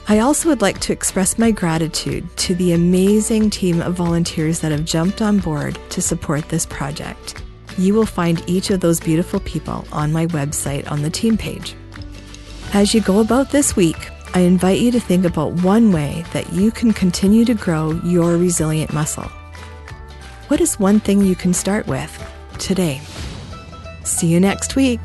I 0.07 0.19
also 0.19 0.49
would 0.49 0.61
like 0.61 0.79
to 0.79 0.93
express 0.93 1.37
my 1.37 1.51
gratitude 1.51 2.27
to 2.37 2.55
the 2.55 2.73
amazing 2.73 3.49
team 3.49 3.81
of 3.81 3.93
volunteers 3.93 4.59
that 4.59 4.71
have 4.71 4.85
jumped 4.85 5.21
on 5.21 5.39
board 5.39 5.77
to 5.89 6.01
support 6.01 6.49
this 6.49 6.65
project. 6.65 7.41
You 7.77 7.93
will 7.93 8.05
find 8.05 8.43
each 8.49 8.71
of 8.71 8.81
those 8.81 8.99
beautiful 8.99 9.39
people 9.41 9.85
on 9.91 10.11
my 10.11 10.27
website 10.27 10.89
on 10.91 11.01
the 11.01 11.09
team 11.09 11.37
page. 11.37 11.75
As 12.73 12.93
you 12.93 13.01
go 13.01 13.19
about 13.19 13.51
this 13.51 13.75
week, 13.75 14.09
I 14.33 14.41
invite 14.41 14.79
you 14.79 14.91
to 14.91 14.99
think 14.99 15.25
about 15.25 15.53
one 15.63 15.91
way 15.91 16.25
that 16.33 16.51
you 16.53 16.71
can 16.71 16.93
continue 16.93 17.45
to 17.45 17.53
grow 17.53 17.91
your 18.03 18.37
resilient 18.37 18.93
muscle. 18.93 19.29
What 20.51 20.59
is 20.59 20.77
one 20.77 20.99
thing 20.99 21.21
you 21.21 21.33
can 21.33 21.53
start 21.53 21.87
with 21.87 22.11
today? 22.59 22.99
See 24.03 24.27
you 24.27 24.37
next 24.37 24.75
week. 24.75 24.99